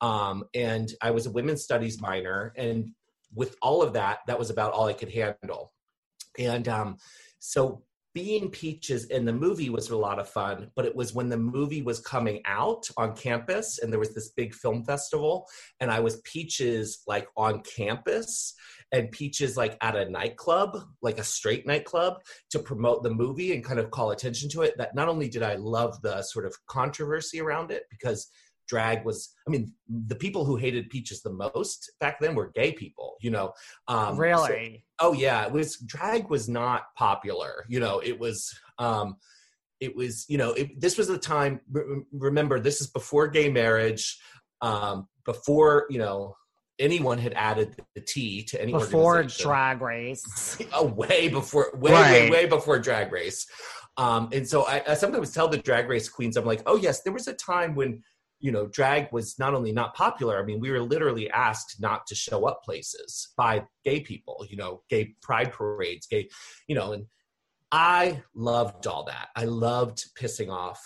[0.02, 2.92] Um, and i was a women's studies minor and
[3.34, 5.74] with all of that that was about all i could handle.
[6.38, 6.98] And um,
[7.40, 7.84] so
[8.16, 11.38] being Peaches in the movie was a lot of fun, but it was when the
[11.38, 15.46] movie was coming out on campus and there was this big film festival,
[15.82, 18.56] and I was Peaches like on campus
[18.94, 22.16] and Peaches like at a nightclub, like a straight nightclub,
[22.52, 24.78] to promote the movie and kind of call attention to it.
[24.78, 28.30] That not only did I love the sort of controversy around it because
[28.68, 29.72] drag was i mean
[30.08, 33.54] the people who hated peaches the most back then were gay people you know
[33.88, 38.58] um really so, oh yeah it was drag was not popular you know it was
[38.80, 39.16] um
[39.80, 41.60] it was you know it, this was the time
[42.12, 44.20] remember this is before gay marriage
[44.62, 46.36] um before you know
[46.80, 50.58] anyone had added the T to any before drag race.
[50.74, 52.12] oh, way before, way, right.
[52.12, 53.48] way, way before drag race.
[53.98, 57.02] Um, and so I, I, sometimes tell the drag race queens, I'm like, oh yes,
[57.02, 58.04] there was a time when
[58.46, 62.06] you know, drag was not only not popular, I mean, we were literally asked not
[62.06, 66.30] to show up places by gay people, you know, gay pride parades, gay,
[66.68, 67.08] you know, and
[67.72, 69.30] I loved all that.
[69.36, 70.80] I loved pissing off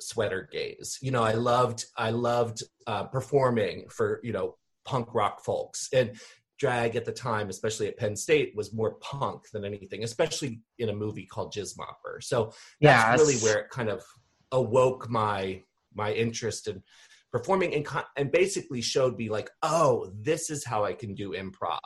[0.00, 0.98] sweater gays.
[1.02, 5.90] You know, I loved, I loved uh, performing for, you know, punk rock folks.
[5.92, 6.18] And
[6.58, 10.88] drag at the time, especially at Penn State, was more punk than anything, especially in
[10.88, 12.22] a movie called Jizzmopper.
[12.22, 13.20] So that's yes.
[13.20, 14.02] really where it kind of
[14.50, 15.62] awoke my
[15.94, 16.82] my interest in
[17.30, 21.78] performing and, and basically showed me like oh this is how i can do improv.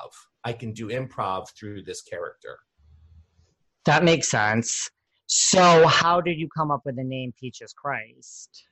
[0.44, 2.56] I can do improv through this character.
[3.84, 4.88] That makes sense.
[5.26, 8.64] So how did you come up with the name peaches christ?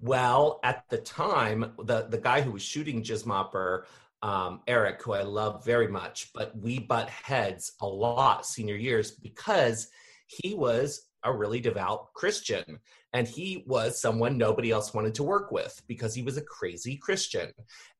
[0.00, 3.84] Well at the time the, the guy who was shooting jizzmopper
[4.20, 9.12] um, eric who i love very much but we butt heads a lot senior years
[9.12, 9.88] because
[10.26, 12.78] he was a really devout Christian.
[13.12, 16.96] And he was someone nobody else wanted to work with because he was a crazy
[16.96, 17.52] Christian.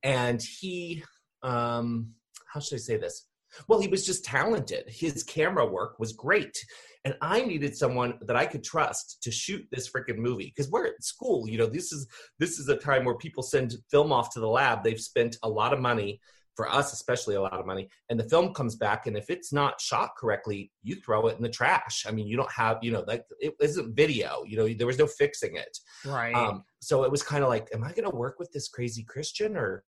[0.03, 1.03] And he,
[1.43, 2.11] um,
[2.53, 3.27] how should I say this?
[3.67, 4.85] Well, he was just talented.
[4.89, 6.57] His camera work was great.
[7.05, 10.87] And I needed someone that I could trust to shoot this freaking movie because we're
[10.87, 11.49] at school.
[11.49, 12.07] You know, this is
[12.39, 14.85] this is a time where people send film off to the lab.
[14.85, 16.21] They've spent a lot of money
[16.59, 19.53] for us especially a lot of money and the film comes back and if it's
[19.53, 22.05] not shot correctly you throw it in the trash.
[22.05, 24.99] I mean you don't have you know like it isn't video you know there was
[24.99, 25.79] no fixing it.
[26.05, 26.35] Right.
[26.35, 29.05] Um, so it was kind of like am i going to work with this crazy
[29.05, 29.85] christian or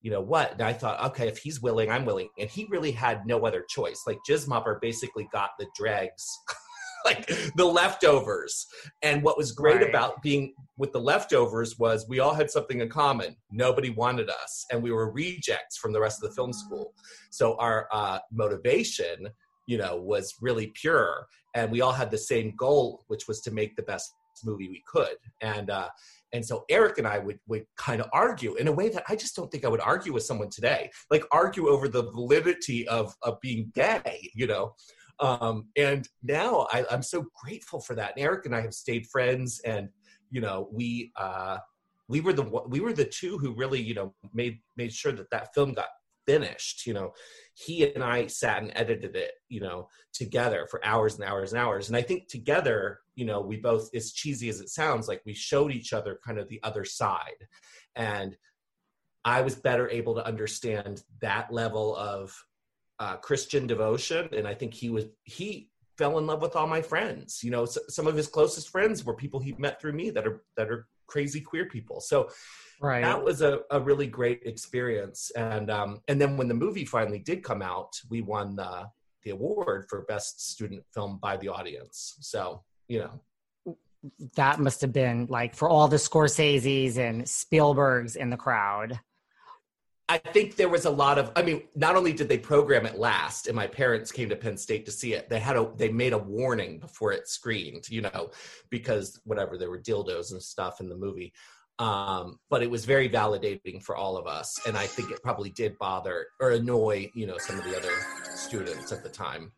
[0.00, 0.52] you know what?
[0.52, 2.30] And i thought okay if he's willing i'm willing.
[2.38, 4.04] And he really had no other choice.
[4.06, 6.26] Like jizzmopper basically got the dregs
[7.04, 8.66] like the leftovers.
[9.02, 9.88] And what was great right.
[9.88, 13.36] about being with the leftovers was we all had something in common.
[13.50, 16.92] Nobody wanted us, and we were rejects from the rest of the film school.
[17.30, 19.28] So our uh, motivation,
[19.66, 23.50] you know, was really pure, and we all had the same goal, which was to
[23.50, 24.12] make the best
[24.44, 25.16] movie we could.
[25.40, 25.88] And uh,
[26.32, 29.16] and so Eric and I would would kind of argue in a way that I
[29.16, 30.90] just don't think I would argue with someone today.
[31.10, 34.74] Like argue over the validity of of being gay, you know.
[35.20, 38.12] Um, and now I, am so grateful for that.
[38.16, 39.88] And Eric and I have stayed friends, and
[40.30, 41.58] you know, we uh,
[42.08, 45.30] we were the we were the two who really you know made made sure that
[45.30, 45.88] that film got
[46.28, 46.86] finished.
[46.86, 47.12] You know,
[47.54, 51.60] he and I sat and edited it, you know, together for hours and hours and
[51.60, 51.88] hours.
[51.88, 55.32] And I think together, you know, we both, as cheesy as it sounds, like we
[55.32, 57.48] showed each other kind of the other side.
[57.96, 58.36] And
[59.24, 62.34] I was better able to understand that level of
[62.98, 66.82] uh, Christian devotion, and I think he was he fell in love with all my
[66.82, 67.42] friends.
[67.42, 70.26] You know, so, some of his closest friends were people he met through me that
[70.26, 72.00] are that are crazy queer people.
[72.00, 72.30] So
[72.80, 73.02] right.
[73.02, 75.32] that was a, a really great experience.
[75.34, 78.88] And um, and then when the movie finally did come out, we won the
[79.24, 82.16] the award for best student film by the audience.
[82.20, 83.20] So you know,
[84.36, 89.00] that must have been like for all the Scorseses and Spielbergs in the crowd.
[90.10, 92.98] I think there was a lot of I mean, not only did they program it
[92.98, 95.90] last, and my parents came to Penn State to see it, they had a they
[95.90, 98.30] made a warning before it screened, you know,
[98.70, 101.32] because whatever, there were dildos and stuff in the movie.
[101.78, 105.50] Um, but it was very validating for all of us, and I think it probably
[105.50, 107.92] did bother or annoy you know some of the other
[108.34, 109.52] students at the time.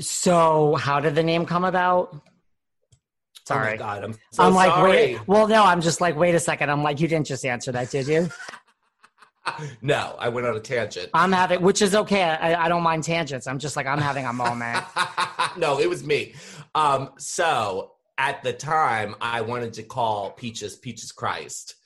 [0.00, 2.10] So, how did the name come about?
[2.14, 2.20] Oh
[3.54, 3.72] Sorry.
[3.72, 4.90] my god, I'm so I'm like, sorry.
[4.90, 5.28] wait.
[5.28, 6.70] Well, no, I'm just like, wait a second.
[6.70, 8.28] I'm like, you didn't just answer that, did you?
[9.82, 11.10] No, I went on a tangent.
[11.14, 12.22] I'm having, which is okay.
[12.22, 13.46] I, I don't mind tangents.
[13.46, 14.84] I'm just like, I'm having a moment.
[15.56, 16.34] no, it was me.
[16.74, 21.76] Um, so at the time, I wanted to call Peaches Peaches Christ,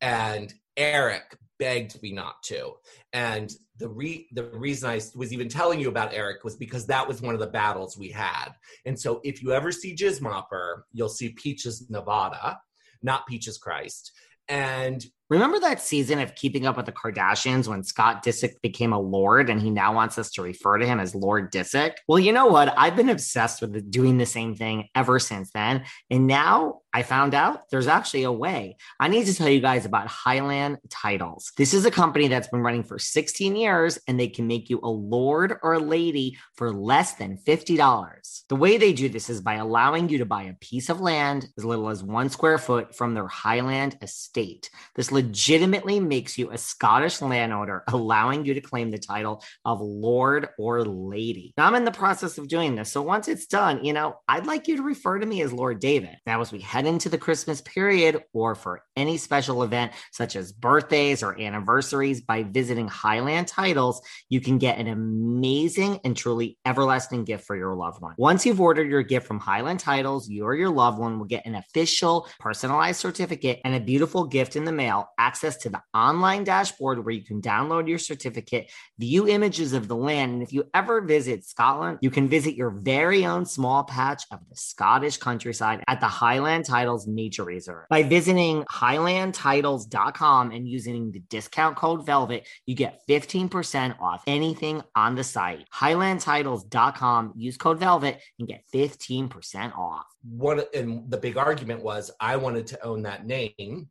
[0.00, 2.72] and Eric begged me not to.
[3.12, 7.06] And the re- the reason I was even telling you about Eric was because that
[7.06, 8.50] was one of the battles we had.
[8.86, 12.58] And so if you ever see Jizzmopper, you'll see Peaches Nevada,
[13.02, 14.12] not Peaches Christ.
[14.48, 19.00] And Remember that season of Keeping Up with the Kardashians when Scott Disick became a
[19.00, 21.94] Lord and he now wants us to refer to him as Lord Disick?
[22.06, 22.74] Well, you know what?
[22.76, 25.86] I've been obsessed with doing the same thing ever since then.
[26.10, 28.76] And now I found out there's actually a way.
[29.00, 31.52] I need to tell you guys about Highland Titles.
[31.56, 34.78] This is a company that's been running for 16 years and they can make you
[34.82, 38.42] a Lord or a lady for less than $50.
[38.48, 41.48] The way they do this is by allowing you to buy a piece of land
[41.56, 44.68] as little as one square foot from their Highland estate.
[44.94, 50.48] This legitimately makes you a Scottish landowner, allowing you to claim the title of Lord
[50.58, 51.54] or Lady.
[51.56, 52.92] Now, I'm in the process of doing this.
[52.92, 55.80] So once it's done, you know, I'd like you to refer to me as Lord
[55.80, 56.16] David.
[56.26, 60.52] Now, as we head into the Christmas period or for any special event such as
[60.52, 67.24] birthdays or anniversaries by visiting Highland Titles, you can get an amazing and truly everlasting
[67.24, 68.14] gift for your loved one.
[68.18, 71.46] Once you've ordered your gift from Highland Titles, you or your loved one will get
[71.46, 76.44] an official personalized certificate and a beautiful gift in the mail access to the online
[76.44, 80.32] dashboard where you can download your certificate, view images of the land.
[80.32, 84.40] And if you ever visit Scotland, you can visit your very own small patch of
[84.48, 87.86] the Scottish countryside at the Highland Titles Nature Reserve.
[87.88, 95.14] By visiting highlandtitles.com and using the discount code VELVET, you get 15% off anything on
[95.14, 95.66] the site.
[95.72, 100.06] Highlandtitles.com, use code VELVET and get 15% off.
[100.22, 103.88] one and the big argument was I wanted to own that name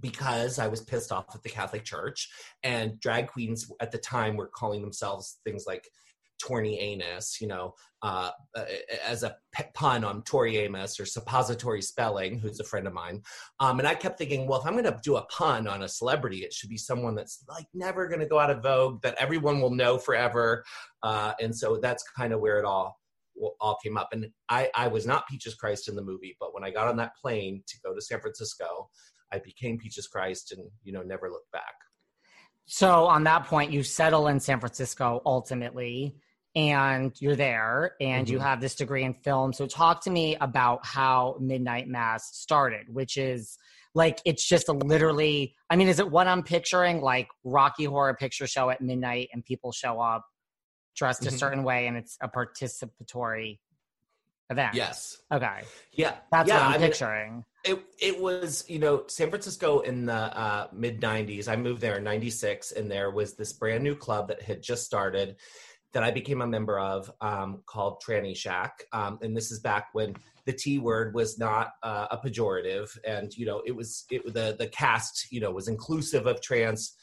[0.00, 2.28] because I was pissed off at the Catholic Church
[2.62, 5.88] and drag queens at the time were calling themselves things like
[6.42, 8.64] Torny Anus, you know, uh, uh,
[9.06, 9.36] as a
[9.74, 13.22] pun on Tori Amos or suppository spelling, who's a friend of mine.
[13.58, 15.88] Um, and I kept thinking, well, if I'm going to do a pun on a
[15.88, 19.16] celebrity, it should be someone that's like never going to go out of vogue, that
[19.18, 20.64] everyone will know forever.
[21.02, 22.98] Uh, and so that's kind of where it all
[23.58, 24.08] all came up.
[24.12, 26.96] And I, I was not Peaches Christ in the movie, but when I got on
[26.98, 28.90] that plane to go to San Francisco,
[29.32, 31.74] I became Peaches Christ and, you know, never looked back.
[32.66, 36.16] So on that point, you settle in San Francisco ultimately,
[36.54, 38.42] and you're there, and you Mhm.
[38.42, 39.52] have this degree in film.
[39.52, 43.56] So talk to me about how Midnight Mass started, which is
[43.94, 45.54] like it's just a literally.
[45.68, 47.00] I mean, is it what I'm picturing?
[47.00, 50.24] Like Rocky Horror Picture Show at midnight, and people show up
[50.96, 51.38] dressed a Mhm.
[51.38, 53.58] certain way, and it's a participatory
[54.50, 54.74] event.
[54.74, 55.22] Yes.
[55.32, 56.16] Okay, Yeah.
[56.32, 57.44] that's yeah, what I'm I mean, picturing.
[57.64, 61.46] it it was you know San Francisco in the uh, mid '90s.
[61.48, 64.84] I moved there in '96, and there was this brand new club that had just
[64.84, 65.36] started
[65.92, 68.84] that I became a member of um, called Tranny Shack.
[68.92, 70.14] Um, and this is back when
[70.46, 74.56] the T word was not uh, a pejorative, and you know it was it the
[74.58, 76.96] the cast you know was inclusive of trans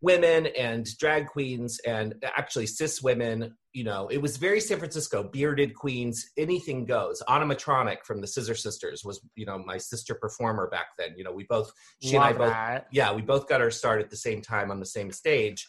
[0.00, 5.22] women and drag queens and actually cis women you know it was very san francisco
[5.22, 10.14] bearded queens anything goes Ana Matronic from the scissor sisters was you know my sister
[10.14, 11.70] performer back then you know we both
[12.02, 12.86] she Love and i both that.
[12.90, 15.68] yeah we both got our start at the same time on the same stage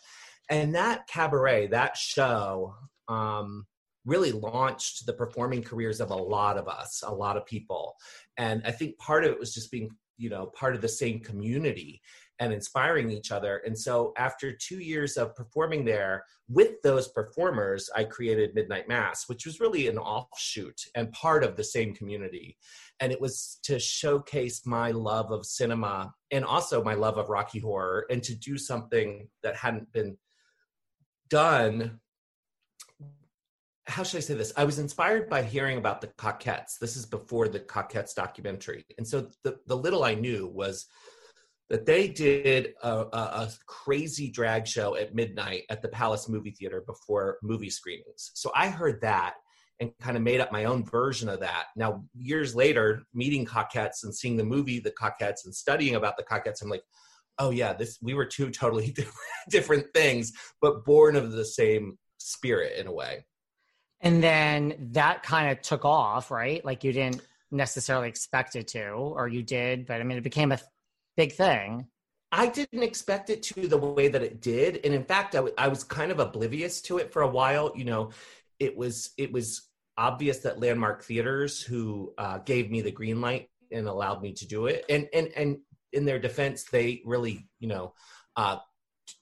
[0.52, 2.76] and that cabaret that show
[3.08, 3.66] um
[4.06, 7.96] really launched the performing careers of a lot of us a lot of people.
[8.38, 11.20] And i think part of it was just being you know part of the same
[11.20, 12.02] community
[12.40, 13.62] and inspiring each other.
[13.68, 19.30] And so after two years of performing there with those performers i created midnight mass
[19.30, 22.58] which was really an offshoot and part of the same community.
[23.00, 27.60] And it was to showcase my love of cinema and also my love of rocky
[27.60, 30.18] horror and to do something that hadn't been
[31.32, 32.00] done
[33.88, 34.54] how should I say this?
[34.56, 36.78] I was inspired by hearing about the Cockettes.
[36.80, 38.86] This is before the Cockettes documentary.
[38.98, 40.86] And so the, the little I knew was
[41.70, 46.52] that they did a, a, a crazy drag show at midnight at the Palace Movie
[46.52, 48.32] Theater before movie screenings.
[48.34, 49.36] So I heard that
[49.80, 51.68] and kind of made up my own version of that.
[51.76, 56.24] Now, years later, meeting Cockettes and seeing the movie The Cockettes and studying about the
[56.24, 56.84] Cockettes, I'm like,
[57.42, 58.96] oh yeah, this we were two totally
[59.50, 60.32] different, things,
[60.62, 63.26] but born of the same spirit in a way.
[64.00, 66.64] And then that kind of took off, right?
[66.64, 67.22] Like you didn't
[67.52, 70.60] necessarily expect it to, or you did, but I mean, it became a
[71.18, 71.88] big thing.
[72.32, 75.56] I didn't expect it to the way that it did, and in fact, I, w-
[75.58, 77.74] I was kind of oblivious to it for a while.
[77.76, 78.12] You know,
[78.60, 79.68] it was it was
[79.98, 84.48] obvious that Landmark Theaters, who uh, gave me the green light and allowed me to
[84.48, 85.58] do it, and and and
[85.94, 87.94] in their defense, they really, you know,
[88.36, 88.58] uh,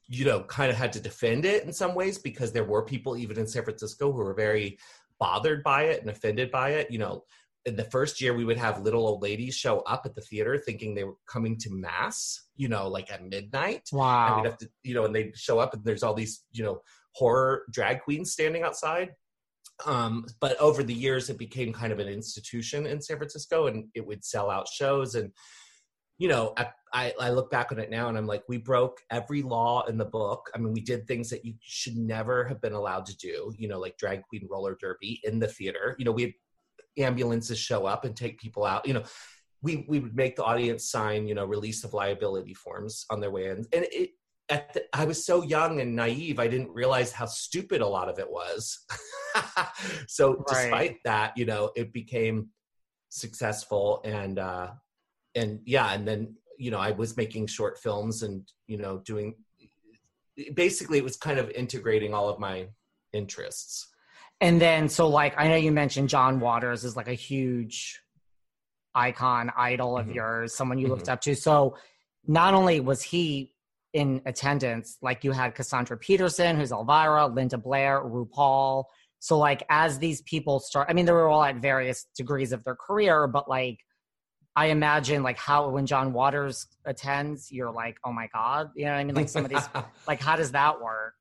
[0.07, 3.17] you know, kind of had to defend it in some ways because there were people
[3.17, 4.77] even in San Francisco who were very
[5.19, 6.91] bothered by it and offended by it.
[6.91, 7.23] You know,
[7.65, 10.57] in the first year we would have little old ladies show up at the theater
[10.57, 13.83] thinking they were coming to mass you know like at midnight.
[13.91, 14.27] Wow.
[14.27, 16.63] and we'd have to you know and they'd show up and there's all these you
[16.63, 16.81] know
[17.13, 19.11] horror drag queens standing outside.
[19.85, 23.87] Um, but over the years it became kind of an institution in san francisco and
[23.95, 25.31] it would sell out shows and
[26.19, 28.99] you know I, I, I look back on it now and i'm like we broke
[29.09, 32.61] every law in the book i mean we did things that you should never have
[32.61, 36.05] been allowed to do you know like drag queen roller derby in the theater you
[36.05, 36.33] know we had
[36.97, 39.03] ambulances show up and take people out you know
[39.61, 43.31] we we would make the audience sign you know release of liability forms on their
[43.31, 44.11] way in and it
[44.49, 48.09] at the, I was so young and naive, I didn't realize how stupid a lot
[48.09, 48.79] of it was.
[50.07, 50.47] so Right.
[50.47, 52.49] despite that, you know, it became
[53.09, 54.69] successful and uh
[55.35, 59.35] and yeah, and then you know, I was making short films and you know, doing
[60.53, 62.67] basically it was kind of integrating all of my
[63.13, 63.87] interests.
[64.41, 67.99] And then, so like, I know you mentioned John Waters is like a huge
[68.95, 70.15] icon, idol of Mhm.
[70.15, 71.35] yours, someone you looked up to.
[71.35, 71.77] So,
[72.25, 73.53] not only was he
[73.93, 78.85] in attendance, like you had Cassandra Peterson, who's Elvira, Linda Blair, RuPaul.
[79.19, 82.63] So, like, as these people start, I mean, they were all at various degrees of
[82.63, 83.79] their career, but like,
[84.55, 88.71] I imagine like how when John Waters attends, you're like, oh my God.
[88.75, 89.15] You know what I mean?
[89.15, 89.67] Like, some of these,
[90.07, 91.13] like, how does that work?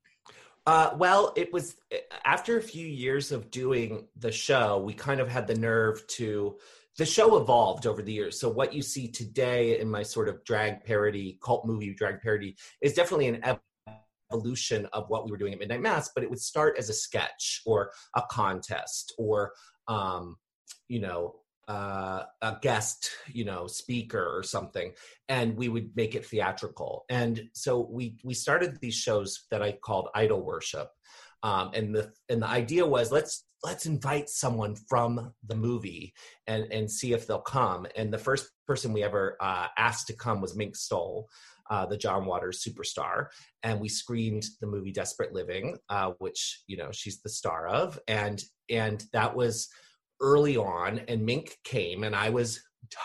[0.66, 1.76] Uh, well, it was
[2.24, 6.56] after a few years of doing the show, we kind of had the nerve to.
[6.98, 8.40] The show evolved over the years.
[8.40, 12.56] So, what you see today in my sort of drag parody, cult movie drag parody,
[12.82, 13.60] is definitely an
[14.30, 16.92] evolution of what we were doing at Midnight Mass, but it would start as a
[16.92, 19.52] sketch or a contest or,
[19.86, 20.36] um,
[20.88, 21.36] you know,
[21.68, 24.92] uh, a guest, you know, speaker or something,
[25.28, 27.04] and we would make it theatrical.
[27.10, 30.88] And so we we started these shows that I called Idol Worship,
[31.42, 36.14] um, and the and the idea was let's let's invite someone from the movie
[36.46, 37.86] and and see if they'll come.
[37.94, 41.28] And the first person we ever uh, asked to come was Mink Stole.
[41.70, 43.26] Uh, the John Waters superstar,
[43.62, 47.98] and we screened the movie Desperate Living, uh, which you know she's the star of,
[48.08, 49.68] and and that was
[50.20, 52.60] early on and mink came and i was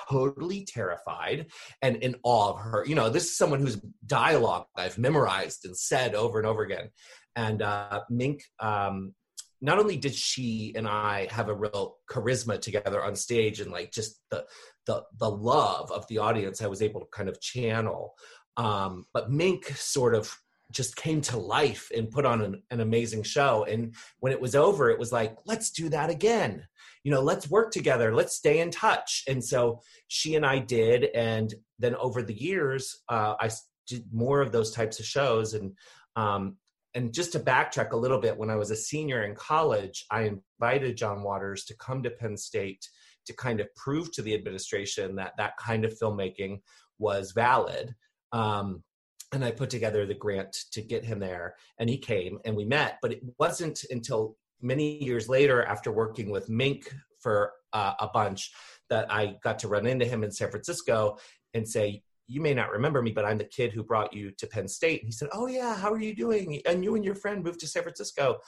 [0.10, 1.48] totally terrified
[1.82, 2.86] and in awe of her.
[2.88, 6.90] You know this is someone whose dialogue i've memorized and said over and over again.
[7.36, 9.14] And uh mink um
[9.62, 13.92] not only did she and i have a real charisma together on stage and like
[13.92, 14.46] just the
[14.86, 18.14] the the love of the audience i was able to kind of channel
[18.58, 20.36] um but mink sort of
[20.72, 23.64] just came to life and put on an, an amazing show.
[23.64, 26.68] And when it was over it was like let's do that again
[27.04, 29.24] you know let's work together let's stay in touch.
[29.28, 33.50] And so she and i did and then over the years uh, i
[33.88, 35.54] did more of those types of shows.
[35.54, 35.74] And
[36.16, 36.58] um,
[36.96, 40.32] and just to backtrack a little bit when i was a senior in college i
[40.62, 42.88] invited john waters to come to penn state
[43.26, 46.60] to kind of prove to the administration that that kind of filmmaking
[47.00, 47.96] was valid.
[48.32, 48.84] Um,
[49.32, 52.66] and I put together the grant to get him there, and he came and we
[52.66, 53.00] met.
[53.02, 58.52] But it wasn't until many years later, after working with Mink for uh, a bunch,
[58.90, 61.18] that I got to run into him in San Francisco
[61.54, 64.48] and say, "You may not remember me, but I'm the kid who brought you to
[64.48, 67.16] Penn State." And he said, "Oh yeah, how are you doing?" And you and your
[67.16, 68.40] friend moved to San Francisco.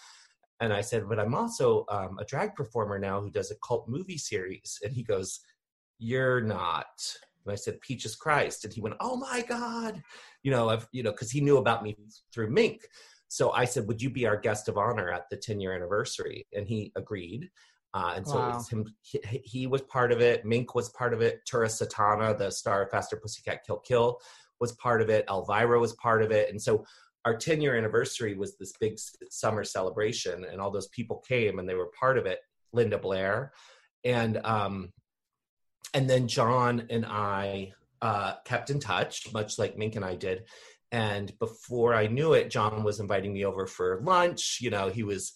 [0.61, 3.87] And I said, "But I'm also um, a drag performer now who does a cult
[3.87, 5.41] movie series." And he goes,
[5.99, 6.87] "You're not."
[7.45, 8.65] And I said, Peaches Christ.
[8.65, 10.01] And he went, Oh my God.
[10.43, 11.95] You know, I've, you know, because he knew about me
[12.33, 12.87] through Mink.
[13.27, 16.47] So I said, Would you be our guest of honor at the 10 year anniversary?
[16.53, 17.49] And he agreed.
[17.93, 18.65] Uh, and so Wow.
[18.69, 20.45] him, he, he was part of it.
[20.45, 21.39] Mink was part of it.
[21.45, 24.19] Tura Satana, the star of Faster Pussycat Kill Kill,
[24.59, 25.25] was part of it.
[25.29, 26.49] Elvira was part of it.
[26.49, 26.85] And so
[27.23, 28.99] our 10 year anniversary was this big
[29.29, 32.39] summer celebration, and all those people came and they were part of it.
[32.73, 33.53] Linda Blair.
[34.03, 34.91] And, um,
[35.93, 40.43] and then John and I uh, kept in touch, much like Mink and I did.
[40.95, 44.59] And before I knew it, John was inviting me over for lunch.
[44.61, 45.33] You know, he was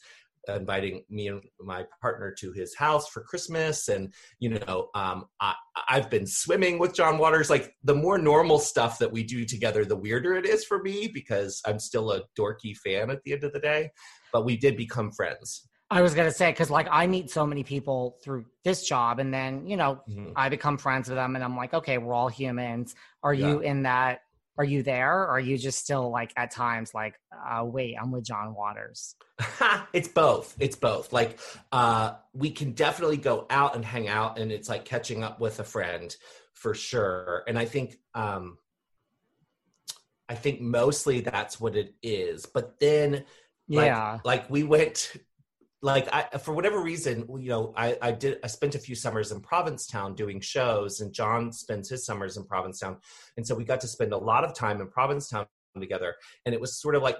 [0.47, 3.89] inviting me and my partner to his house for Christmas.
[3.89, 5.53] And, you know, um, I,
[5.89, 7.49] I've been swimming with John Waters.
[7.49, 11.09] Like the more normal stuff that we do together, the weirder it is for me
[11.13, 13.91] because I'm still a dorky fan at the end of the day.
[14.31, 15.67] But we did become friends.
[15.91, 19.33] I was gonna say because like I meet so many people through this job, and
[19.33, 20.33] then you know Mhm.
[20.35, 22.93] I become friends with them, and I'm like, okay, we're all humans.
[23.23, 23.47] Are Yeah.
[23.47, 24.21] you in that?
[24.59, 25.21] Are you there?
[25.21, 27.15] Or are you just still like at times like,
[27.49, 29.15] uh, wait, I'm with John Waters?
[29.93, 30.53] it's both.
[30.59, 31.13] It's both.
[31.13, 31.39] Like
[31.71, 35.61] uh we can definitely go out and hang out and it's like catching up with
[35.61, 36.13] a friend
[36.55, 37.43] for sure.
[37.47, 38.57] And I think um
[40.27, 42.45] I think mostly that's what it is.
[42.45, 43.23] But then
[43.69, 45.13] like, yeah, like we went
[45.81, 49.31] like I for whatever reason, you know, I I did I spent a few summers
[49.31, 52.97] in Provincetown doing shows and John spends his summers in Provincetown.
[53.37, 55.45] And so we got to spend a lot of time in Provincetown
[55.79, 56.15] together.
[56.45, 57.17] And it was sort of like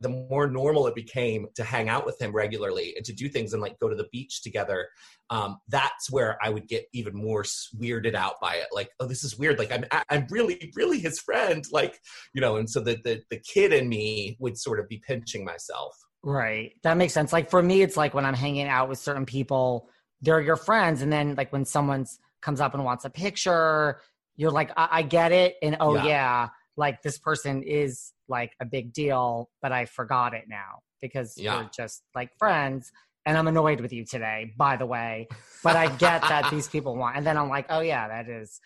[0.00, 3.52] the more normal it became to hang out with him regularly and to do things
[3.52, 4.88] and like go to the beach together
[5.28, 8.68] um, that's where i would get even more weirded out by it.
[8.72, 9.58] Like oh this is weird.
[9.58, 11.64] Like i'm i'm really really his friend.
[11.70, 11.98] Like
[12.32, 15.44] you know and so the the, the kid in me would sort of be pinching
[15.44, 16.72] myself right.
[16.82, 17.32] That makes sense.
[17.32, 19.88] Like for me, it's like when I'm hanging out with certain people,
[20.20, 24.00] they're your friends, and then like when someone's comes up and wants a picture,
[24.36, 26.04] you're like, I, I get it, and oh Yeah.
[26.04, 31.34] yeah, like this person is like a big deal, but I forgot it now because
[31.36, 31.56] Yeah.
[31.58, 32.92] we're just like friends.
[33.26, 35.28] And I'm annoyed with you today, by the way.
[35.62, 37.18] But I get that these people want.
[37.18, 38.60] And then I'm like, oh, yeah, that is.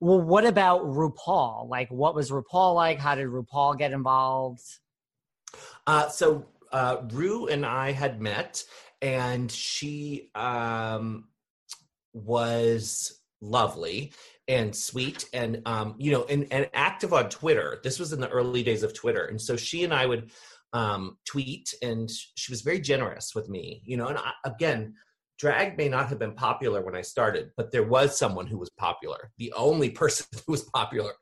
[0.00, 1.68] Well, what about RuPaul?
[1.68, 2.98] Like, what was RuPaul like?
[2.98, 4.62] How did RuPaul get involved?
[5.86, 8.64] Uh, so uh, Rue and I had met,
[9.02, 11.28] and she um,
[12.12, 14.12] was lovely
[14.48, 17.80] and sweet, and um, you know, and, and active on Twitter.
[17.82, 20.30] This was in the early days of Twitter, and so she and I would
[20.72, 23.82] um, tweet, and she was very generous with me.
[23.84, 24.94] You know, and I, again.
[25.38, 28.68] Drag may not have been popular when I started, but there was someone who was
[28.76, 29.32] popular.
[29.38, 31.12] The only person who was popular,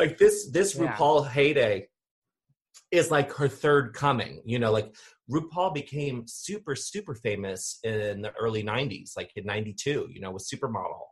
[0.00, 0.92] like this, this Yeah.
[0.92, 1.88] RuPaul heyday,
[2.96, 4.42] is like her third coming.
[4.44, 4.94] You know, like
[5.30, 10.48] RuPaul became super, super famous in the early 90s, like in 92, you know, with
[10.48, 11.04] Supermodel.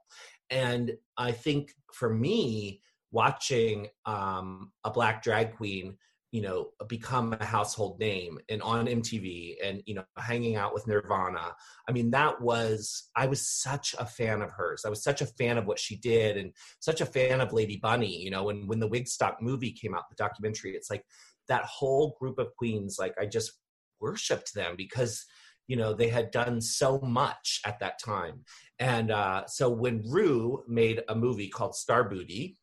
[0.51, 2.81] And I think for me,
[3.11, 5.97] watching um, a black drag queen,
[6.33, 10.85] you know, become a household name and on MTV and, you know, hanging out with
[10.89, 11.55] Nirvana.
[11.89, 14.83] I mean, that was, I was such a fan of hers.
[14.85, 17.79] I was such a fan of what she did and such a fan of Lady
[17.81, 21.05] Bunny, you know, and when the Wigstock movie came out, the documentary, it's like,
[21.49, 23.53] that whole group of queens like i just
[24.01, 25.25] worshiped them because
[25.67, 28.45] you know they had done so much at that time.
[28.79, 32.57] And uh, so when rue made a movie called Starrbooty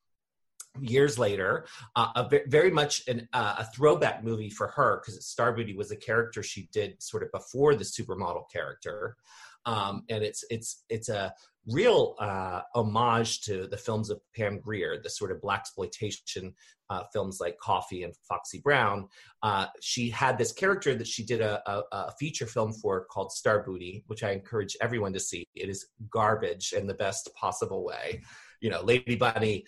[0.80, 1.66] years later
[1.98, 5.98] uh, a very much an, uh, a throwback movie for her because Starrbooty was a
[5.98, 9.18] character she did sort of before the supermodel character.
[9.66, 11.34] Um, and it's it's it's a
[11.68, 16.54] real uh, homage to the films of Pam Grier, the sort of black exploitation
[16.90, 19.08] uh, films like Coffy and Foxy Brown.
[19.44, 23.32] Uh, she had this character that she did a, a, a feature film for called
[23.32, 25.46] Starrbooty, which I encourage everyone to see.
[25.56, 28.22] It is garbage in the best possible way.
[28.60, 29.66] You know, Lady Bunny.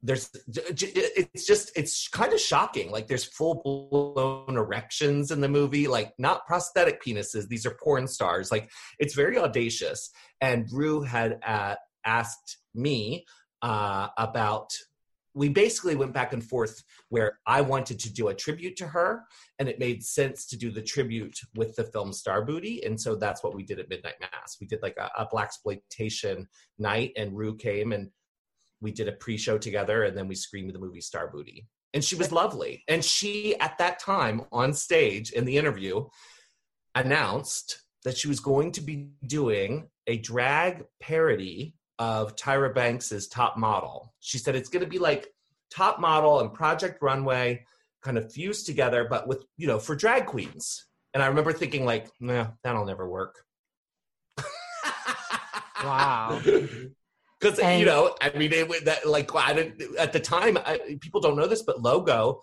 [0.00, 2.90] There's, it's just, it's kind of shocking.
[2.90, 7.48] Like, there's full blown erections in the movie, like, not prosthetic penises.
[7.48, 8.52] These are porn stars.
[8.52, 10.10] Like, it's very audacious.
[10.40, 11.74] And Rue had uh,
[12.04, 13.26] asked me
[13.62, 14.70] uh, about
[15.34, 19.24] we basically went back and forth where I wanted to do a tribute to her,
[19.58, 23.44] and it made sense to do the tribute with the film Starrbooty, and so that's
[23.44, 24.56] what we did at Midnight Mass.
[24.60, 28.10] We did like a, a black exploitation night, and Rue came and
[28.80, 32.32] we did a pre-show together, and then we screened the movie Starrbooty, and she was
[32.32, 32.84] lovely.
[32.88, 36.06] And she, at that time, on stage in the interview,
[36.94, 43.56] announced that she was going to be doing a drag parody of Tyra Banks's Top
[43.56, 44.14] Model.
[44.20, 45.28] She said it's going to be like
[45.70, 47.64] Top Model and Project Runway
[48.02, 50.86] kind of fused together, but with, you know, for drag queens.
[51.14, 53.44] And I remember thinking, like, nah, that'll never work.
[55.82, 56.40] Wow.
[57.40, 60.58] Because you know, I mean, it, that like I didn't at the time.
[60.58, 62.40] I, people don't know this, but Logo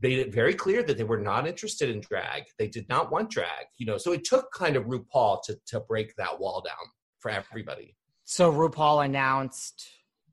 [0.00, 2.44] made it very clear that they were not interested in drag.
[2.58, 3.66] They did not want drag.
[3.78, 6.86] You know, so it took kind of RuPaul to to break that wall down
[7.18, 7.96] for everybody.
[8.24, 9.88] So RuPaul announced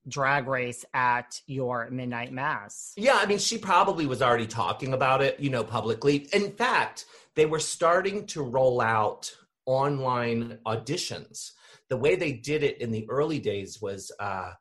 [0.07, 2.93] Drag Race at your midnight mass.
[2.95, 6.27] Yeah, I mean, she probably was already talking about it, you know, publicly.
[6.33, 7.05] In fact,
[7.35, 9.31] they were starting to roll out
[9.65, 11.51] online auditions.
[11.89, 14.51] The way they did it in the early days was uh,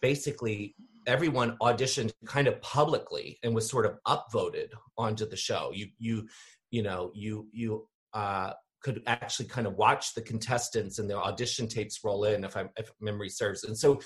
[0.00, 0.74] basically
[1.06, 5.70] everyone auditioned kind of publicly and was sort of upvoted onto the show.
[5.74, 6.28] You, you,
[6.70, 7.86] you know, you, you.
[8.12, 8.52] Uh,
[8.82, 12.70] could actually kind of watch the contestants and their audition tapes roll in if I'm
[12.76, 13.64] if memory serves.
[13.64, 14.00] And so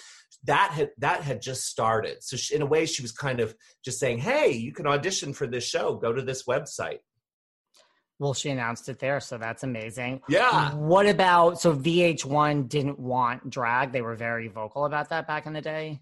[0.44, 2.22] that had that had just started.
[2.22, 3.54] So she, in a way, she was kind of
[3.84, 5.94] just saying, "Hey, you can audition for this show.
[5.94, 6.98] Go to this website."
[8.18, 10.22] Well, she announced it there, so that's amazing.
[10.28, 10.74] Yeah.
[10.74, 13.92] What about so VH1 didn't want drag?
[13.92, 16.00] They were very vocal about that back in the day.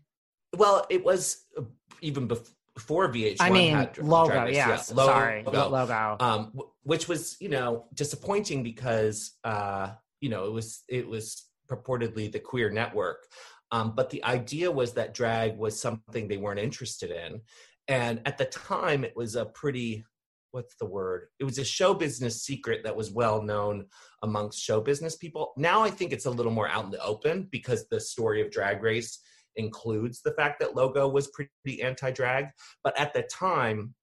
[0.57, 1.63] Well, it was uh,
[2.03, 3.37] even before VH1.
[3.41, 4.93] I mean, had Dra- logo, Drag yes.
[4.93, 6.17] logo, Sorry, logo.
[6.21, 11.47] Um, w- which was you know disappointing because uh, you know it was it was
[11.71, 13.27] purportedly the queer network,
[13.71, 17.41] um, but the idea was that drag was something they weren't interested in,
[17.89, 20.05] and at the time it was a pretty
[20.53, 21.27] what's the word?
[21.41, 23.87] It was a show business secret that was well known
[24.23, 25.53] amongst show business people.
[25.57, 28.51] Now I think it's a little more out in the open because the story of
[28.51, 29.19] Drag Race
[29.57, 32.47] includes the fact that Logo was pretty anti-drag.
[32.85, 33.95] But at the time,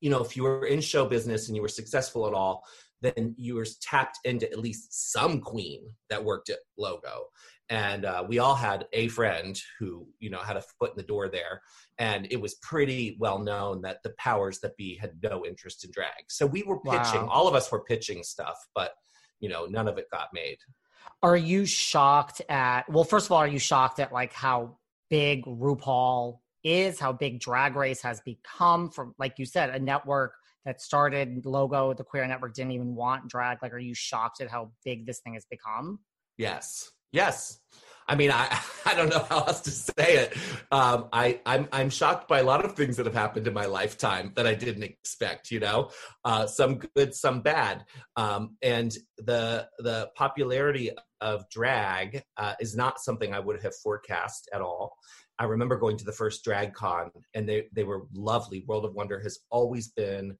[0.00, 2.64] you know, if you were in show business and you were successful at all,
[3.02, 7.26] then you were tapped into at least some queen that worked at Logo.
[7.68, 11.02] And uh, we all had a friend who, you know, had a foot in the
[11.02, 11.60] door there.
[11.98, 15.90] And it was pretty well known that the powers that be had no interest in
[15.90, 16.10] drag.
[16.28, 17.28] So we were pitching, Wow.
[17.30, 18.92] all of us were pitching stuff, but,
[19.40, 20.58] you know, none of it got made.
[21.22, 22.88] Are you shocked at?
[22.88, 24.78] Well, first of all, are you shocked at like how
[25.10, 27.00] big RuPaul is?
[27.00, 28.90] How big Drag Race has become?
[28.90, 33.28] From like you said, a network that started logo, the Queer Network didn't even want
[33.28, 33.58] drag.
[33.62, 36.00] Like, are you shocked at how big this thing has become?
[36.36, 36.90] Yes.
[37.12, 37.60] Yes.
[38.08, 40.36] I mean, I, I don't know how else to say it.
[40.70, 43.66] Um, I, I'm, I'm shocked by a lot of things that have happened in my
[43.66, 45.90] lifetime that I didn't expect, you know,
[46.24, 47.84] uh, some good, some bad.
[48.16, 50.90] Um, and the, the popularity
[51.20, 54.96] of drag uh, is not something I would have forecast at all.
[55.38, 58.64] I remember going to the first drag con and they, they were lovely.
[58.66, 60.36] World of Wonder has always been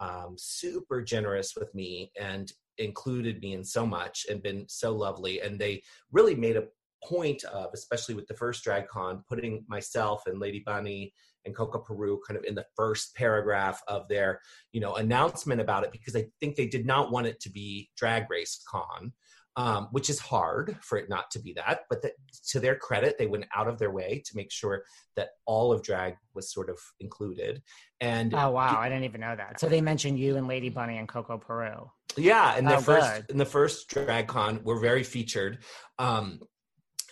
[0.00, 5.40] um, super generous with me and included me in so much and been so lovely.
[5.40, 6.68] And they really made a
[7.02, 11.12] point of, especially with the first drag con, putting myself and Lady Bunny
[11.44, 14.40] and Coco Peru kind of in the first paragraph of their,
[14.72, 17.90] you know, announcement about it because I think they did not want it to be
[17.96, 19.12] Drag Race Con.
[19.56, 22.14] Um, which is hard for it not to be that, but that,
[22.48, 24.82] to their credit, they went out of their way to make sure
[25.14, 27.62] that all of drag was sort of included.
[28.00, 29.60] And Oh wow, I didn't even know that.
[29.60, 31.88] So they mentioned you and Lady Bunny and Coco Peru.
[32.16, 33.30] yeah, in the Oh, first good.
[33.30, 35.58] in the first drag con, we're very featured.
[36.00, 36.40] Um,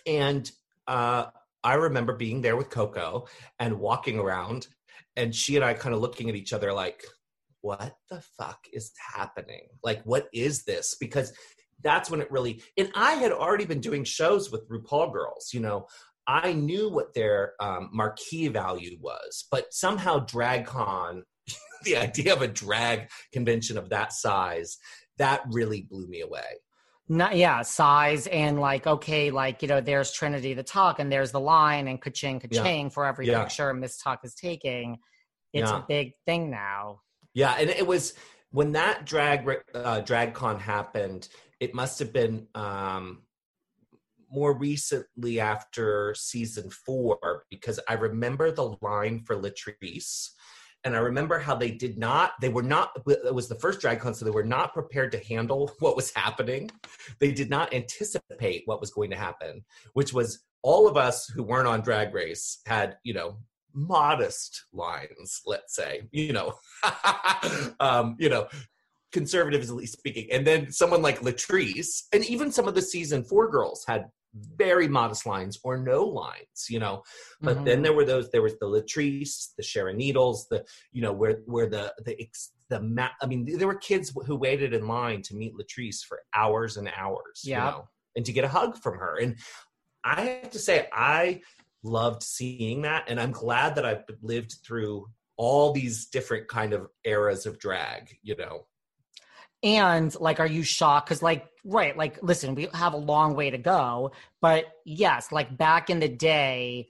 [0.05, 0.51] and
[0.85, 1.27] uh,
[1.63, 3.27] I remember being there with Coco
[3.57, 4.67] and walking around,
[5.15, 7.05] and she and I kind of looking at each other like,
[7.61, 9.67] "What the fuck is happening?
[9.81, 11.31] Like, what is this?" Because
[11.83, 12.61] that's when it really.
[12.77, 15.51] And I had already been doing shows with RuPaul girls.
[15.53, 15.87] You know,
[16.27, 21.23] I knew what their um, marquee value was, but somehow DragCon,
[21.83, 24.77] the idea of a drag convention of that size,
[25.17, 26.59] that really blew me away.
[27.09, 31.31] Not yeah, size and like okay, like you know, there's Trinity the Tuck and there's
[31.33, 33.43] the line and ka-ching ka-ching for every Yeah.
[33.43, 34.99] picture Miss Tuck is taking.
[35.51, 35.79] It's Yeah.
[35.79, 37.01] a big thing now.
[37.33, 38.13] Yeah, and it was
[38.51, 41.27] when that drag uh, drag con happened.
[41.63, 43.21] It must have been um,
[44.29, 50.31] more recently after season four because I remember the line for Latrice,
[50.83, 52.33] and I remember how they did not.
[52.41, 52.91] They were not.
[53.07, 56.11] It was the first drag con, so they were not prepared to handle what was
[56.13, 56.69] happening.
[57.19, 61.43] They did not anticipate what was going to happen, which was all of us who
[61.43, 63.37] weren't on Drag Race had you know
[63.75, 66.53] modest lines let's say you know
[67.79, 68.47] um you know
[69.13, 73.85] conservatively speaking and then someone like latrice and even some of the season four girls
[73.87, 74.05] had
[74.57, 77.03] very modest lines or no lines you know
[77.39, 77.65] but Mhm.
[77.65, 81.41] then there were those there was the latrice the sharon needles the you know where
[81.45, 85.21] where the the ex- the ma- i mean there were kids who waited in line
[85.21, 87.65] to meet latrice for hours and hours you Yeah.
[87.69, 89.37] know and to get a hug from her and
[90.03, 91.39] i have to say i
[91.83, 95.05] loved seeing that and i'm glad that i've lived through
[95.37, 98.65] all these different kind of eras of drag you know
[99.63, 101.07] And like, are you shocked?
[101.07, 104.11] Because, like, right, like, listen, we have a long way to go.
[104.41, 106.89] But yes, like back in the day,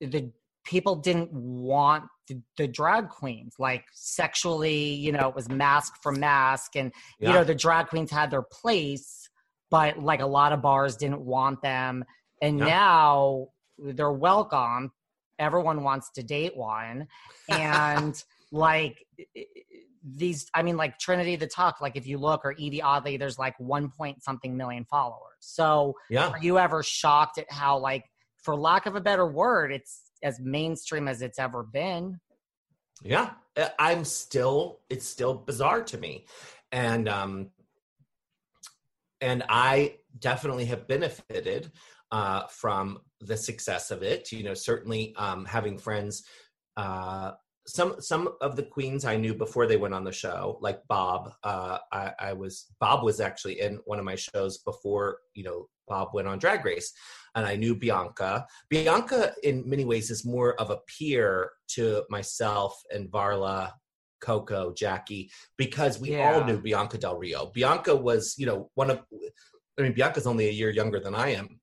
[0.00, 0.30] the
[0.64, 6.12] people didn't want the, the drag queens, like sexually, you know, it was mask for
[6.12, 6.76] mask.
[6.76, 9.28] And, you know, the drag queens had their place,
[9.70, 12.04] but like a lot of bars didn't want them.
[12.42, 12.66] And Yeah.
[12.66, 13.48] now
[13.78, 14.92] they're welcome.
[15.38, 17.08] Everyone wants to date one.
[17.48, 19.04] And like,
[20.02, 23.38] these i mean like trinity the tuck like if you look or Yvie Oddly there's
[23.38, 25.20] like one point something million followers.
[25.40, 26.28] So yeah.
[26.28, 28.04] are you ever shocked at how like
[28.42, 32.18] for lack of a better word it's as mainstream as it's ever been?
[33.02, 33.30] Yeah.
[33.56, 36.26] I- i'm still it's still bizarre to me.
[36.72, 37.50] And um
[39.20, 41.70] and i definitely have benefited
[42.10, 44.32] uh from the success of it.
[44.32, 46.24] You know certainly um having friends
[46.78, 47.32] uh
[47.66, 51.32] some some of the queens I knew before they went on the show, like Bob.
[51.44, 55.68] Uh, I, I was Bob was actually in one of my shows before you know
[55.86, 56.92] Bob went on Drag Race,
[57.34, 58.46] and I knew Bianca.
[58.70, 63.72] Bianca, in many ways, is more of a peer to myself and Varla,
[64.20, 66.34] Coco, Jackie, because we Yeah.
[66.34, 67.46] all knew Bianca Del Rio.
[67.54, 69.00] Bianca was, you know, one of.
[69.78, 71.60] I mean, Bianca's only a year younger than I am,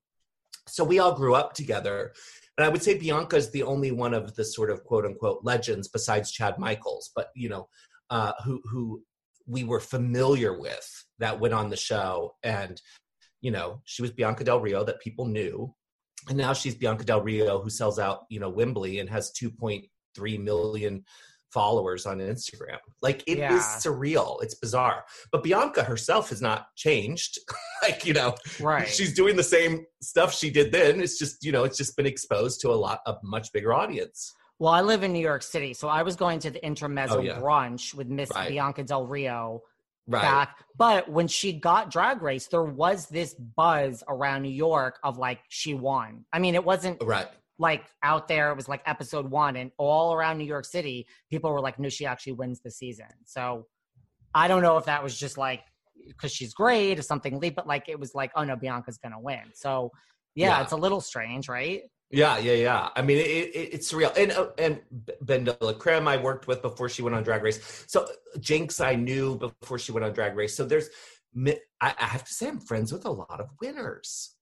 [0.68, 2.14] so we all grew up together.
[2.58, 5.42] And I would say Bianca is the only one of the sort of quote unquote
[5.44, 7.70] legends besides Chad Michaels, but you know,
[8.10, 9.04] uh, who who
[9.48, 12.36] we were familiar with that went on the show.
[12.44, 12.80] And,
[13.42, 15.74] you know, she was Bianca Del Rio that people knew.
[16.28, 20.44] And now she's Bianca Del Rio who sells out, you know, Wembley and has 2.3
[20.44, 21.06] million
[21.52, 22.78] followers on Instagram.
[23.02, 23.60] Like it is Yeah.
[23.80, 24.42] surreal.
[24.44, 25.06] It's bizarre.
[25.32, 27.40] But Bianca herself has not changed.
[27.82, 28.88] like, you know, Right.
[28.88, 31.00] she's doing the same stuff she did then.
[31.02, 34.34] It's just, you know, it's just been exposed to a lot of much bigger audience.
[34.60, 37.22] Well, I live in New York City, so I was going to the intermezzo Oh,
[37.22, 37.40] yeah.
[37.40, 38.50] brunch with Miss Right.
[38.50, 39.62] Bianca Del Rio
[40.08, 40.22] Right.
[40.22, 40.58] back.
[40.76, 45.42] But when she got Drag Race, there was this buzz around New York of like
[45.50, 46.26] she won.
[46.34, 47.28] I mean, it wasn't Right.
[47.60, 48.52] Like out there.
[48.52, 51.90] It was like episode one, and all around New York City, people were like, "No,
[51.90, 53.66] she actually wins the season." So
[54.36, 55.62] I don't know if that was just like
[56.08, 59.42] because she's great or something, but like it was like, "Oh no, Bianca's gonna win."
[59.54, 59.92] So
[60.36, 60.62] yeah, Yeah.
[60.64, 61.82] it's a little strange, right?
[62.12, 62.90] Yeah, yeah, yeah.
[62.96, 64.16] I mean, it, it, it's surreal.
[64.16, 64.80] And uh, and
[65.26, 67.86] BenDeLaCreme I worked with before she went on Drag Race.
[67.88, 70.56] So Jinkx I knew before she went on Drag Race.
[70.56, 70.90] So there's,
[71.46, 74.37] I, I have to say, I'm friends with a lot of winners.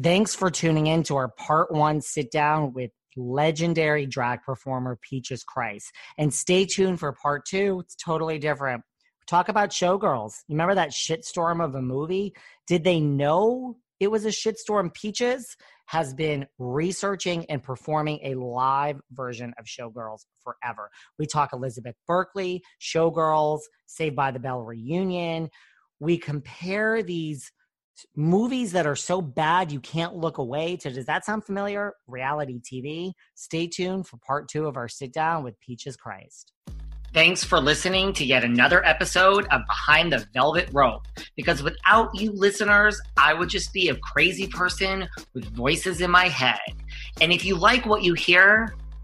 [0.00, 5.44] Thanks for tuning in to our part one sit down with legendary drag performer Peaches
[5.44, 5.92] Christ.
[6.16, 7.80] And stay tuned for part two.
[7.80, 8.82] It's totally different.
[9.26, 10.32] Talk about Showgirls.
[10.48, 12.34] You remember that shitstorm of a movie?
[12.66, 14.94] Did they know it was a shitstorm?
[14.94, 20.90] Peaches has been researching and performing a live version of Showgirls forever.
[21.18, 25.50] We talk Elizabeth Berkley, Showgirls, Saved by the Bell reunion.
[26.00, 27.52] We compare these
[28.16, 32.60] movies that are so bad you can't look away to does that sound familiar reality
[32.60, 36.52] tv stay tuned for part two of our sit down with peaches christ
[37.14, 41.02] Thanks for listening to yet another episode of Behind the Velvet Rope.
[41.36, 46.28] Because without you listeners, I would just be a crazy person with voices in my
[46.28, 46.58] head.
[47.20, 48.74] And if you like what you hear,